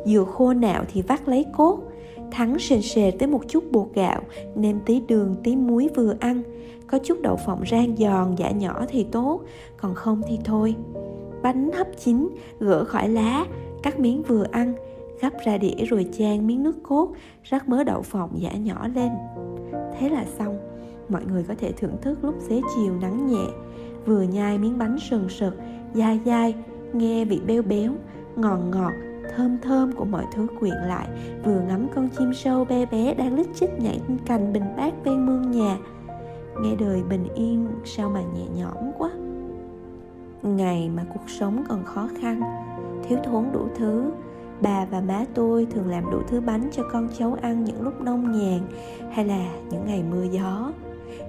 dừa 0.04 0.24
khô 0.24 0.52
nạo 0.52 0.84
thì 0.92 1.02
vắt 1.02 1.28
lấy 1.28 1.46
cốt. 1.52 1.78
Thắng 2.30 2.58
sền 2.58 2.82
sệt 2.82 3.14
tới 3.18 3.28
một 3.28 3.40
chút 3.48 3.64
bột 3.72 3.88
gạo, 3.94 4.20
nêm 4.54 4.80
tí 4.80 5.00
đường, 5.00 5.36
tí 5.44 5.56
muối 5.56 5.88
vừa 5.96 6.14
ăn. 6.20 6.42
Có 6.86 6.98
chút 6.98 7.18
đậu 7.22 7.36
phộng 7.36 7.64
rang 7.70 7.96
giòn, 7.96 8.34
giả 8.34 8.50
nhỏ 8.50 8.84
thì 8.88 9.06
tốt, 9.12 9.40
còn 9.76 9.94
không 9.94 10.22
thì 10.28 10.38
thôi. 10.44 10.74
Bánh 11.42 11.70
hấp 11.72 11.86
chín, 12.04 12.28
gỡ 12.60 12.84
khỏi 12.84 13.08
lá, 13.08 13.46
cắt 13.82 14.00
miếng 14.00 14.22
vừa 14.22 14.44
ăn 14.50 14.74
gấp 15.20 15.32
ra 15.44 15.58
đĩa 15.58 15.84
rồi 15.84 16.06
chan 16.18 16.46
miếng 16.46 16.62
nước 16.62 16.82
cốt, 16.82 17.08
rắc 17.44 17.68
mớ 17.68 17.84
đậu 17.84 18.02
phộng 18.02 18.30
giả 18.40 18.52
nhỏ 18.52 18.88
lên. 18.94 19.10
Thế 19.98 20.08
là 20.08 20.24
xong. 20.38 20.58
Mọi 21.08 21.24
người 21.24 21.42
có 21.48 21.54
thể 21.58 21.72
thưởng 21.72 21.96
thức 22.02 22.18
lúc 22.22 22.34
xế 22.48 22.60
chiều 22.76 22.94
nắng 23.00 23.26
nhẹ. 23.26 23.44
Vừa 24.06 24.22
nhai 24.22 24.58
miếng 24.58 24.78
bánh 24.78 24.96
sần 25.10 25.26
sật, 25.28 25.54
dai 25.94 26.20
dai, 26.24 26.54
nghe 26.92 27.24
vị 27.24 27.40
béo 27.46 27.62
béo, 27.62 27.92
ngọt 28.36 28.58
ngọt 28.72 28.92
thơm 29.36 29.58
thơm 29.62 29.92
của 29.92 30.04
mọi 30.04 30.24
thứ 30.32 30.46
quyện 30.60 30.74
lại, 30.74 31.08
vừa 31.44 31.60
ngắm 31.68 31.86
con 31.94 32.08
chim 32.18 32.34
sâu 32.34 32.64
bé 32.64 32.86
bé 32.86 33.14
đang 33.14 33.34
lít 33.34 33.46
chích 33.54 33.80
nhảy 33.80 34.00
trên 34.08 34.18
cành 34.26 34.52
bình 34.52 34.76
bát 34.76 34.94
ven 35.04 35.26
mương 35.26 35.50
nhà. 35.50 35.78
Nghe 36.62 36.76
đời 36.80 37.02
bình 37.02 37.28
yên, 37.34 37.68
sao 37.84 38.10
mà 38.10 38.20
nhẹ 38.20 38.44
nhõm 38.56 38.92
quá? 38.98 39.10
Ngày 40.42 40.90
mà 40.96 41.04
cuộc 41.14 41.30
sống 41.30 41.64
còn 41.68 41.84
khó 41.84 42.08
khăn, 42.20 42.40
thiếu 43.08 43.18
thốn 43.24 43.44
đủ 43.52 43.68
thứ. 43.76 44.10
Bà 44.60 44.84
và 44.84 45.00
má 45.00 45.24
tôi 45.34 45.66
thường 45.70 45.88
làm 45.88 46.10
đủ 46.10 46.18
thứ 46.28 46.40
bánh 46.40 46.68
cho 46.72 46.82
con 46.92 47.08
cháu 47.18 47.36
ăn 47.42 47.64
những 47.64 47.82
lúc 47.82 48.00
nông 48.00 48.32
nhàn 48.32 48.60
hay 49.12 49.24
là 49.24 49.46
những 49.70 49.86
ngày 49.86 50.02
mưa 50.10 50.24
gió. 50.30 50.72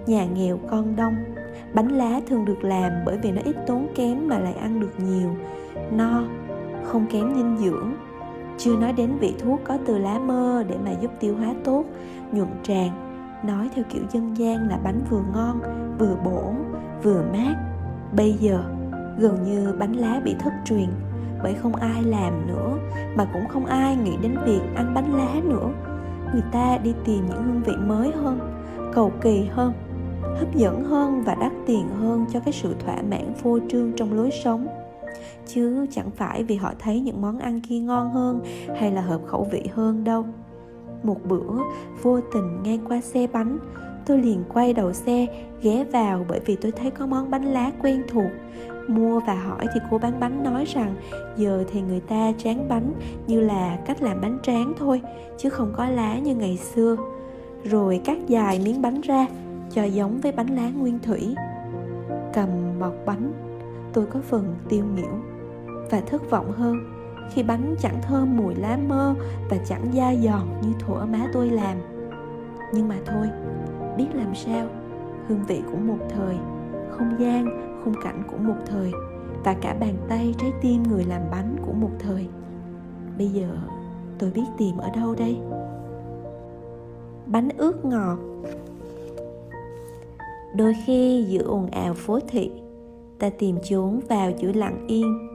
Nhà 0.08 0.26
nghèo 0.26 0.60
con 0.70 0.96
đông, 0.96 1.16
bánh 1.74 1.88
lá 1.88 2.22
thường 2.28 2.46
được 2.46 2.64
làm 2.64 2.92
bởi 3.06 3.18
vì 3.18 3.32
nó 3.32 3.42
ít 3.46 3.56
tốn 3.68 3.88
kém 3.96 4.28
mà 4.28 4.40
lại 4.40 4.54
ăn 4.54 4.80
được 4.80 4.92
nhiều. 4.98 5.30
No 5.92 6.24
không 6.86 7.06
kém 7.12 7.36
dinh 7.36 7.58
dưỡng. 7.58 7.94
Chưa 8.58 8.76
nói 8.78 8.94
đến 8.94 9.18
vị 9.20 9.34
thuốc 9.40 9.60
có 9.64 9.78
từ 9.86 9.98
lá 9.98 10.20
mơ 10.20 10.64
để 10.70 10.76
mà 10.86 10.92
giúp 11.02 11.12
tiêu 11.20 11.36
hóa 11.38 11.54
tốt 11.64 11.84
nhuận 12.32 12.50
tràng. 12.64 12.92
Nói 13.48 13.70
theo 13.76 13.86
kiểu 13.90 14.04
dân 14.12 14.38
gian 14.38 14.70
là 14.70 14.80
bánh 14.84 15.02
vừa 15.10 15.22
ngon, 15.34 15.60
vừa 16.00 16.16
bổ, 16.26 16.54
vừa 17.04 17.24
mát. 17.34 17.56
Bây 18.16 18.34
giờ, 18.34 18.64
gần 19.18 19.44
như 19.44 19.76
bánh 19.80 19.94
lá 19.94 20.22
bị 20.26 20.36
thất 20.40 20.54
truyền, 20.66 20.90
bởi 21.44 21.54
không 21.54 21.76
ai 21.76 22.04
làm 22.04 22.48
nữa, 22.48 22.78
mà 23.16 23.26
cũng 23.34 23.48
không 23.50 23.66
ai 23.66 23.96
nghĩ 23.96 24.18
đến 24.22 24.38
việc 24.46 24.62
ăn 24.76 24.94
bánh 24.94 25.14
lá 25.14 25.42
nữa. 25.44 25.70
Người 26.34 26.44
ta 26.52 26.78
đi 26.78 26.94
tìm 27.06 27.26
những 27.26 27.44
hương 27.44 27.62
vị 27.66 27.74
mới 27.88 28.12
hơn, 28.12 28.40
cầu 28.94 29.12
kỳ 29.22 29.46
hơn, 29.52 29.74
hấp 30.22 30.56
dẫn 30.56 30.84
hơn 30.84 31.24
và 31.26 31.36
đắt 31.36 31.52
tiền 31.66 31.90
hơn 32.00 32.26
cho 32.34 32.40
cái 32.40 32.54
sự 32.54 32.76
thỏa 32.86 32.96
mãn 33.10 33.34
phô 33.44 33.60
trương 33.70 33.92
trong 33.94 34.14
lối 34.14 34.30
sống 34.44 34.68
chứ 35.48 35.86
chẳng 35.92 36.12
phải 36.12 36.44
vì 36.44 36.56
họ 36.56 36.74
thấy 36.80 37.00
những 37.00 37.22
món 37.22 37.40
ăn 37.40 37.62
kia 37.62 37.80
ngon 37.80 38.12
hơn 38.12 38.42
hay 38.76 38.92
là 38.92 39.02
hợp 39.02 39.22
khẩu 39.26 39.48
vị 39.52 39.64
hơn 39.74 40.04
đâu. 40.04 40.26
Một 41.04 41.18
bữa, 41.26 41.62
vô 42.02 42.20
tình 42.34 42.64
ngang 42.64 42.86
qua 42.88 43.02
xe 43.02 43.28
bánh, 43.34 43.58
tôi 44.06 44.18
liền 44.18 44.44
quay 44.54 44.74
đầu 44.74 44.94
xe, 44.94 45.26
ghé 45.62 45.84
vào 45.84 46.26
bởi 46.30 46.40
vì 46.46 46.56
tôi 46.56 46.72
thấy 46.72 46.92
có 46.92 47.06
món 47.06 47.30
bánh 47.30 47.46
lá 47.46 47.72
quen 47.82 48.04
thuộc. 48.08 48.32
Mua 48.88 49.20
và 49.20 49.34
hỏi 49.34 49.66
thì 49.74 49.80
cô 49.92 49.98
bán 49.98 50.20
bánh 50.20 50.44
nói 50.44 50.66
rằng, 50.66 50.96
giờ 51.38 51.64
thì 51.72 51.82
người 51.82 52.00
ta 52.00 52.32
tráng 52.38 52.70
bánh 52.70 52.94
như 53.28 53.42
là 53.42 53.80
cách 53.86 54.02
làm 54.02 54.22
bánh 54.22 54.40
tráng 54.44 54.74
thôi, 54.80 55.02
chứ 55.38 55.50
không 55.50 55.74
có 55.78 55.90
lá 55.90 56.20
như 56.20 56.36
ngày 56.36 56.58
xưa. 56.58 56.96
Rồi 57.64 58.02
cắt 58.06 58.18
dài 58.28 58.62
miếng 58.66 58.82
bánh 58.82 59.02
ra, 59.02 59.28
cho 59.72 59.84
giống 59.84 60.20
với 60.22 60.32
bánh 60.32 60.56
lá 60.56 60.70
nguyên 60.70 61.00
thủy. 61.00 61.36
Cầm 62.34 62.50
bọc 62.80 62.94
bánh 63.06 63.32
tôi 63.96 64.06
có 64.06 64.20
phần 64.22 64.56
tiêu 64.70 64.86
nghỉu 64.96 65.12
và 65.92 66.02
thất 66.02 66.30
vọng 66.30 66.52
hơn 66.52 66.78
khi 67.34 67.44
bánh 67.44 67.76
chẳng 67.80 68.02
thơm 68.02 68.38
mùi 68.38 68.56
lá 68.56 68.78
mơ 68.88 69.16
và 69.50 69.58
chẳng 69.58 69.94
da 69.94 70.16
giòn 70.16 70.48
như 70.62 70.70
thuở 70.80 71.06
má 71.06 71.30
tôi 71.34 71.50
làm. 71.50 71.78
Nhưng 72.74 72.88
mà 72.88 72.96
thôi, 73.06 73.30
biết 73.98 74.08
làm 74.14 74.36
sao? 74.36 74.68
Hương 75.28 75.44
vị 75.48 75.62
của 75.72 75.78
một 75.78 75.98
thời, 76.10 76.36
không 76.90 77.16
gian, 77.20 77.46
khung 77.84 77.94
cảnh 78.04 78.24
của 78.32 78.38
một 78.38 78.56
thời 78.66 78.92
và 79.44 79.54
cả 79.62 79.76
bàn 79.80 79.96
tay 80.08 80.36
trái 80.38 80.52
tim 80.62 80.84
người 80.84 81.04
làm 81.04 81.22
bánh 81.32 81.56
của 81.66 81.74
một 81.74 81.92
thời. 82.00 82.28
Bây 83.18 83.28
giờ 83.28 83.48
tôi 84.20 84.32
biết 84.32 84.46
tìm 84.58 84.78
ở 84.78 84.90
đâu 84.96 85.16
đây? 85.18 85.38
Bánh 87.26 87.50
ướt 87.58 87.86
ngọt. 87.86 88.18
Đôi 90.56 90.76
khi 90.86 91.26
giữa 91.30 91.44
ồn 91.44 91.68
ào 91.72 91.94
phố 91.94 92.20
thị 92.28 92.52
ta 93.20 93.30
tìm 93.30 93.58
trốn 93.70 94.00
vào 94.10 94.32
giữa 94.42 94.52
lặng 94.52 94.86
yên, 94.88 95.28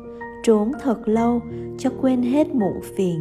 trốn 0.43 0.73
thật 0.81 1.09
lâu 1.09 1.41
cho 1.79 1.91
quên 2.01 2.23
hết 2.23 2.55
muộn 2.55 2.81
phiền, 2.97 3.21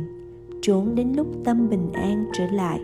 trốn 0.61 0.95
đến 0.95 1.13
lúc 1.13 1.27
tâm 1.43 1.69
bình 1.69 1.91
an 1.93 2.25
trở 2.33 2.45
lại. 2.51 2.79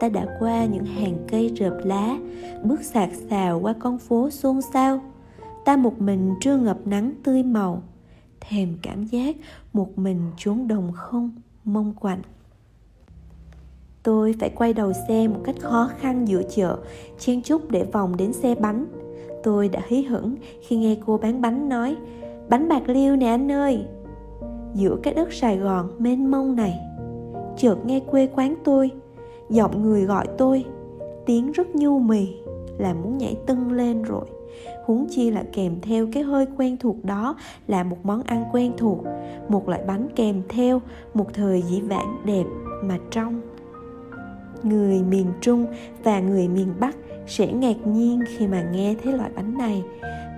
Ta 0.00 0.08
đã 0.08 0.26
qua 0.40 0.64
những 0.64 0.84
hàng 0.84 1.16
cây 1.28 1.52
rợp 1.56 1.78
lá, 1.84 2.18
bước 2.64 2.82
sạc 2.82 3.10
xào 3.30 3.60
qua 3.60 3.74
con 3.78 3.98
phố 3.98 4.30
xôn 4.30 4.60
xao. 4.72 5.00
Ta 5.64 5.76
một 5.76 6.00
mình 6.00 6.34
trưa 6.40 6.56
ngập 6.56 6.86
nắng 6.86 7.12
tươi 7.24 7.42
màu, 7.42 7.82
thèm 8.40 8.74
cảm 8.82 9.04
giác 9.04 9.36
một 9.72 9.98
mình 9.98 10.20
trốn 10.36 10.68
đồng 10.68 10.92
không, 10.92 11.30
mông 11.64 11.94
quạnh. 12.00 12.22
Tôi 14.02 14.34
phải 14.40 14.50
quay 14.50 14.72
đầu 14.72 14.92
xe 15.08 15.28
một 15.28 15.40
cách 15.44 15.56
khó 15.60 15.90
khăn 15.98 16.28
giữa 16.28 16.42
chợ, 16.54 16.78
chen 17.18 17.42
chúc 17.42 17.70
để 17.70 17.84
vòng 17.92 18.16
đến 18.16 18.32
xe 18.32 18.54
bánh 18.54 18.86
tôi 19.44 19.68
đã 19.68 19.80
hí 19.86 20.02
hửng 20.02 20.36
khi 20.60 20.76
nghe 20.76 20.96
cô 21.06 21.18
bán 21.18 21.40
bánh 21.40 21.68
nói, 21.68 21.96
bánh 22.48 22.68
bạc 22.68 22.88
liêu 22.88 23.16
nè 23.16 23.26
anh 23.26 23.52
ơi. 23.52 23.84
Giữa 24.74 24.96
cái 25.02 25.14
đất 25.14 25.32
sài 25.32 25.58
gòn 25.58 25.90
mênh 25.98 26.30
mông 26.30 26.56
này, 26.56 26.80
chợt 27.56 27.76
nghe 27.84 28.00
quê 28.00 28.28
quán 28.34 28.54
tôi, 28.64 28.90
giọng 29.50 29.82
người 29.82 30.04
gọi 30.04 30.26
tôi, 30.38 30.64
tiếng 31.26 31.52
rất 31.52 31.74
nhu 31.74 31.98
mì, 31.98 32.28
là 32.78 32.94
muốn 32.94 33.18
nhảy 33.18 33.36
tưng 33.46 33.72
lên 33.72 34.02
rồi. 34.02 34.24
Huống 34.84 35.06
chi 35.10 35.30
là 35.30 35.44
kèm 35.52 35.80
theo 35.82 36.06
cái 36.12 36.22
hơi 36.22 36.46
quen 36.56 36.76
thuộc 36.76 36.96
đó 37.04 37.36
là 37.66 37.84
một 37.84 37.96
món 38.02 38.22
ăn 38.22 38.44
quen 38.52 38.72
thuộc, 38.76 38.98
một 39.48 39.68
loại 39.68 39.82
bánh 39.86 40.08
kèm 40.16 40.42
theo, 40.48 40.80
một 41.14 41.26
thời 41.34 41.62
dĩ 41.62 41.80
vãng 41.80 42.16
đẹp 42.24 42.44
mà 42.82 42.98
trong. 43.10 43.40
Người 44.62 45.02
miền 45.02 45.26
trung 45.40 45.66
và 46.04 46.20
người 46.20 46.48
miền 46.48 46.68
bắc 46.80 46.96
sẽ 47.26 47.46
ngạc 47.46 47.86
nhiên 47.86 48.20
khi 48.28 48.46
mà 48.46 48.62
nghe 48.62 48.94
thấy 49.04 49.12
loại 49.12 49.30
bánh 49.36 49.58
này 49.58 49.82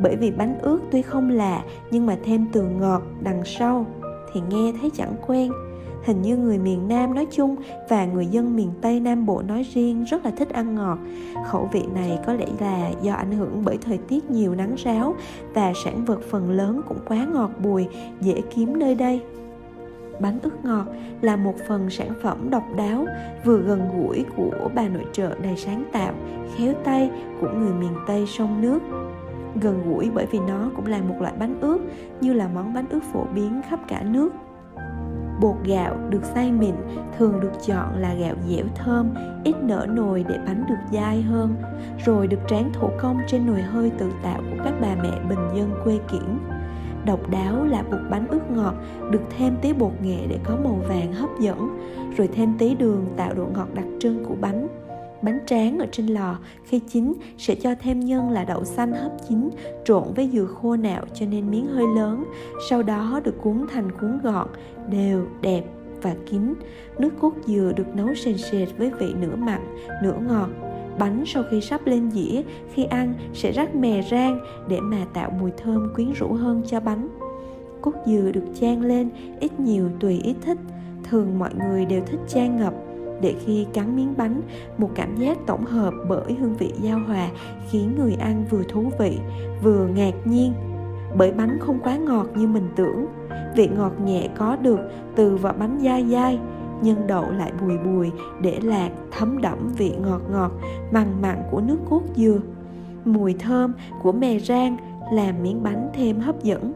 bởi 0.03 0.17
vì 0.17 0.31
bánh 0.31 0.59
ướt 0.59 0.81
tuy 0.91 1.03
không 1.03 1.31
lạ 1.31 1.65
nhưng 1.91 2.07
mà 2.07 2.17
thêm 2.25 2.47
từ 2.53 2.63
ngọt 2.63 3.03
đằng 3.21 3.43
sau 3.45 3.87
thì 4.33 4.41
nghe 4.51 4.73
thấy 4.81 4.91
chẳng 4.91 5.15
quen 5.27 5.53
hình 6.07 6.23
như 6.23 6.37
người 6.37 6.59
miền 6.59 6.89
Nam 6.89 7.15
nói 7.15 7.27
chung 7.31 7.57
và 7.89 8.07
người 8.07 8.27
dân 8.27 8.57
miền 8.57 8.71
Tây 8.81 9.01
Nam 9.01 9.27
Bộ 9.27 9.43
nói 9.43 9.63
riêng 9.75 10.05
rất 10.05 10.25
là 10.25 10.31
thích 10.31 10.49
ăn 10.49 10.75
ngọt. 10.75 10.99
Khẩu 11.47 11.69
vị 11.73 11.83
này 11.95 12.19
có 12.27 12.35
lẽ 12.35 12.47
là 12.61 12.91
do 13.03 13.15
ảnh 13.15 13.33
hưởng 13.33 13.63
bởi 13.65 13.79
thời 13.79 13.99
tiết 13.99 14.31
nhiều 14.31 14.55
nắng 14.55 14.75
ráo 14.85 15.15
và 15.55 15.73
sản 15.85 16.05
vật 16.05 16.21
phần 16.31 16.51
lớn 16.51 16.81
cũng 16.89 16.99
quá 17.09 17.27
ngọt 17.33 17.51
bùi, 17.63 17.87
dễ 18.21 18.41
kiếm 18.55 18.79
nơi 18.79 18.95
đây. 18.95 19.21
Bánh 20.21 20.39
ướt 20.43 20.65
ngọt 20.65 20.85
là 21.21 21.37
một 21.37 21.55
phần 21.69 21.91
sản 21.91 22.11
phẩm 22.23 22.51
độc 22.51 22.63
đáo, 22.77 23.07
vừa 23.45 23.59
gần 23.59 23.89
gũi 23.97 24.25
của 24.37 24.71
bà 24.75 24.89
nội 24.89 25.05
trợ 25.13 25.35
đầy 25.43 25.57
sáng 25.57 25.85
tạo, 25.93 26.13
khéo 26.57 26.75
tay 26.85 27.11
của 27.41 27.49
người 27.49 27.73
miền 27.73 27.95
Tây 28.07 28.27
sông 28.27 28.61
nước. 28.61 28.83
Gần 29.61 29.83
gũi 29.91 30.11
bởi 30.15 30.27
vì 30.31 30.39
nó 30.49 30.71
cũng 30.77 30.87
là 30.87 30.99
một 30.99 31.15
loại 31.21 31.33
bánh 31.39 31.61
ướt 31.61 31.79
như 32.21 32.33
là 32.33 32.49
món 32.55 32.75
bánh 32.75 32.87
ướt 32.91 33.03
phổ 33.13 33.25
biến 33.35 33.61
khắp 33.69 33.81
cả 33.89 34.03
nước. 34.03 34.33
Bột 35.41 35.55
gạo 35.65 35.97
được 36.11 36.25
xay 36.25 36.53
mịn 36.53 36.75
thường 37.19 37.41
được 37.41 37.53
chọn 37.67 37.99
là 37.99 38.15
gạo 38.15 38.35
dẻo 38.49 38.65
thơm 38.75 39.15
ít 39.45 39.55
nở 39.63 39.87
nồi 39.91 40.25
để 40.29 40.39
bánh 40.47 40.65
được 40.69 40.99
dai 40.99 41.23
hơn 41.23 41.55
rồi 42.05 42.27
được 42.27 42.39
tráng 42.49 42.71
thủ 42.73 42.89
công 43.01 43.19
trên 43.27 43.47
nồi 43.47 43.63
hơi 43.63 43.91
tự 43.99 44.11
tạo 44.23 44.41
của 44.51 44.65
các 44.65 44.75
bà 44.81 44.95
mẹ 45.03 45.21
bình 45.29 45.39
dân 45.55 45.71
quê 45.85 45.99
kiển 46.11 46.39
độc 47.07 47.31
đáo 47.31 47.65
là 47.65 47.83
bột 47.83 48.01
bánh 48.11 48.29
ướt 48.29 48.51
ngọt 48.51 48.75
được 49.11 49.21
thêm 49.37 49.57
tí 49.63 49.73
bột 49.73 49.93
nghệ 50.03 50.19
để 50.29 50.39
có 50.45 50.57
màu 50.65 50.81
vàng 50.89 51.13
hấp 51.13 51.31
dẫn, 51.41 51.79
rồi 52.17 52.29
thêm 52.29 52.55
tí 52.59 52.75
đường 52.75 53.07
tạo 53.17 53.35
độ 53.35 53.47
ngọt 53.55 53.69
đặc 53.75 53.85
trưng 54.01 54.25
của 54.25 54.35
bánh. 54.41 54.69
Bánh 55.23 55.39
tráng 55.47 55.79
ở 55.79 55.87
trên 55.93 56.07
lò 56.07 56.39
khi 56.65 56.81
chín 56.89 57.13
sẽ 57.39 57.55
cho 57.55 57.75
thêm 57.81 58.01
nhân 58.01 58.31
là 58.31 58.45
đậu 58.45 58.65
xanh 58.65 58.93
hấp 58.93 59.13
chín, 59.29 59.51
trộn 59.85 60.05
với 60.17 60.31
dừa 60.33 60.45
khô 60.45 60.77
nạo 60.77 61.05
cho 61.15 61.27
nên 61.27 61.51
miếng 61.51 61.67
hơi 61.67 61.85
lớn, 61.97 62.25
sau 62.71 62.83
đó 62.83 63.21
được 63.25 63.35
cuốn 63.43 63.67
thành 63.73 63.93
cuốn 64.01 64.19
gọn, 64.23 64.49
đều, 64.91 65.27
đẹp 65.41 65.65
và 66.03 66.15
kín. 66.27 66.55
Nước 66.99 67.11
cốt 67.21 67.33
dừa 67.47 67.73
được 67.77 67.97
nấu 67.97 68.15
sền 68.15 68.39
sệt 68.39 68.69
với 68.79 68.91
vị 68.99 69.15
nửa 69.21 69.37
mặn, 69.37 69.61
nửa 70.03 70.17
ngọt 70.29 70.49
bánh 70.99 71.25
sau 71.27 71.43
khi 71.51 71.61
sắp 71.61 71.81
lên 71.87 72.11
dĩa, 72.11 72.43
khi 72.75 72.85
ăn 72.85 73.15
sẽ 73.33 73.53
rắc 73.53 73.75
mè 73.75 74.03
rang 74.11 74.41
để 74.69 74.81
mà 74.81 75.07
tạo 75.13 75.31
mùi 75.41 75.51
thơm 75.51 75.93
quyến 75.95 76.13
rũ 76.13 76.33
hơn 76.33 76.63
cho 76.67 76.81
bánh. 76.81 77.09
Cốt 77.81 77.93
dừa 78.07 78.31
được 78.33 78.45
chan 78.61 78.83
lên, 78.83 79.11
ít 79.41 79.61
nhiều 79.61 79.89
tùy 80.01 80.21
ý 80.25 80.35
thích. 80.43 80.59
Thường 81.05 81.39
mọi 81.39 81.51
người 81.55 81.85
đều 81.85 82.03
thích 82.07 82.21
chan 82.29 82.57
ngập, 82.57 82.75
để 83.21 83.35
khi 83.45 83.67
cắn 83.73 83.97
miếng 83.97 84.15
bánh, 84.17 84.41
một 84.79 84.91
cảm 84.95 85.17
giác 85.17 85.39
tổng 85.47 85.65
hợp 85.65 85.95
bởi 86.09 86.35
hương 86.41 86.57
vị 86.57 86.73
giao 86.81 86.99
hòa 86.99 87.29
khiến 87.71 87.95
người 87.99 88.15
ăn 88.21 88.45
vừa 88.51 88.63
thú 88.63 88.91
vị, 88.99 89.19
vừa 89.63 89.87
ngạc 89.87 90.15
nhiên. 90.25 90.53
Bởi 91.17 91.33
bánh 91.33 91.59
không 91.61 91.79
quá 91.83 91.97
ngọt 91.97 92.27
như 92.35 92.47
mình 92.47 92.69
tưởng. 92.77 93.07
Vị 93.57 93.69
ngọt 93.77 93.93
nhẹ 94.05 94.29
có 94.39 94.57
được 94.57 94.81
từ 95.15 95.37
vỏ 95.37 95.53
bánh 95.53 95.79
dai 95.83 96.05
dai 96.11 96.39
nhân 96.83 97.07
đậu 97.07 97.31
lại 97.31 97.53
bùi 97.61 97.79
bùi 97.79 98.11
để 98.41 98.59
lạc 98.63 98.91
thấm 99.11 99.41
đẫm 99.43 99.73
vị 99.79 99.93
ngọt 100.01 100.23
ngọt, 100.31 100.53
mặn 100.93 101.23
mặn 101.23 101.43
của 101.51 101.61
nước 101.61 101.79
cốt 101.91 102.03
dừa. 102.17 102.41
Mùi 103.05 103.35
thơm 103.35 103.73
của 104.03 104.13
mè 104.13 104.39
rang 104.39 104.77
làm 105.13 105.43
miếng 105.43 105.63
bánh 105.63 105.91
thêm 105.95 106.19
hấp 106.19 106.43
dẫn, 106.43 106.73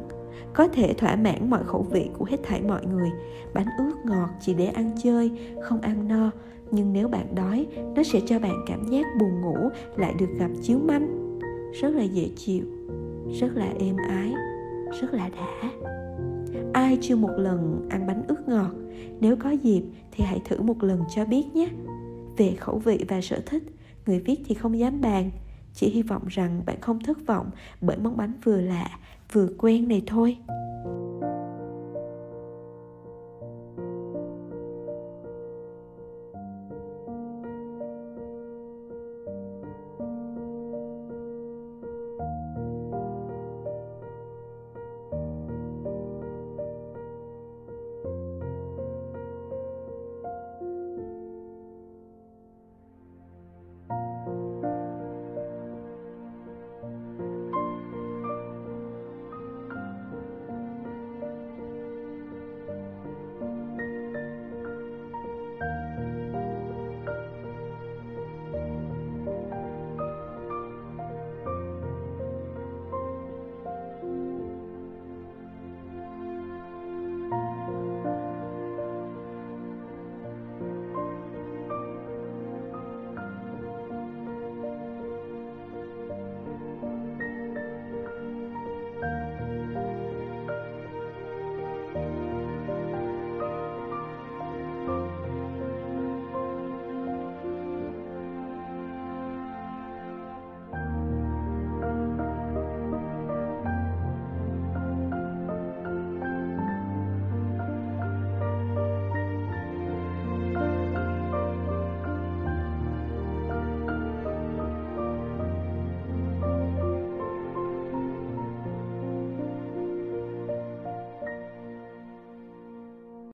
có 0.52 0.68
thể 0.68 0.94
thỏa 0.94 1.16
mãn 1.16 1.50
mọi 1.50 1.64
khẩu 1.64 1.82
vị 1.82 2.10
của 2.18 2.24
hết 2.24 2.36
thảy 2.42 2.62
mọi 2.62 2.86
người. 2.86 3.10
Bánh 3.54 3.66
ướt 3.78 3.94
ngọt 4.04 4.28
chỉ 4.40 4.54
để 4.54 4.66
ăn 4.66 4.90
chơi, 5.02 5.30
không 5.62 5.80
ăn 5.80 6.08
no, 6.08 6.30
nhưng 6.70 6.92
nếu 6.92 7.08
bạn 7.08 7.34
đói, 7.34 7.66
nó 7.94 8.02
sẽ 8.02 8.20
cho 8.26 8.38
bạn 8.38 8.64
cảm 8.66 8.84
giác 8.86 9.06
buồn 9.20 9.40
ngủ 9.40 9.56
lại 9.96 10.14
được 10.18 10.30
gặp 10.38 10.50
chiếu 10.62 10.78
manh. 10.78 11.38
Rất 11.80 11.94
là 11.94 12.02
dễ 12.02 12.28
chịu, 12.36 12.64
rất 13.40 13.56
là 13.56 13.66
êm 13.78 13.96
ái, 14.08 14.34
rất 15.00 15.14
là 15.14 15.28
đã 15.28 15.70
ai 16.72 16.98
chưa 17.00 17.16
một 17.16 17.30
lần 17.36 17.86
ăn 17.90 18.06
bánh 18.06 18.22
ướt 18.28 18.48
ngọt? 18.48 18.70
Nếu 19.20 19.36
có 19.36 19.50
dịp 19.50 19.82
thì 20.10 20.24
hãy 20.24 20.40
thử 20.44 20.62
một 20.62 20.82
lần 20.82 21.00
cho 21.14 21.24
biết 21.24 21.44
nhé. 21.54 21.68
Về 22.36 22.54
khẩu 22.60 22.78
vị 22.78 23.04
và 23.08 23.20
sở 23.20 23.40
thích, 23.46 23.62
người 24.06 24.20
viết 24.20 24.40
thì 24.46 24.54
không 24.54 24.78
dám 24.78 25.00
bàn. 25.00 25.30
Chỉ 25.74 25.90
hy 25.90 26.02
vọng 26.02 26.22
rằng 26.28 26.62
bạn 26.66 26.80
không 26.80 27.00
thất 27.00 27.26
vọng 27.26 27.50
bởi 27.80 27.96
món 27.98 28.16
bánh 28.16 28.32
vừa 28.44 28.60
lạ, 28.60 28.98
vừa 29.32 29.48
quen 29.58 29.88
này 29.88 30.02
thôi. 30.06 30.36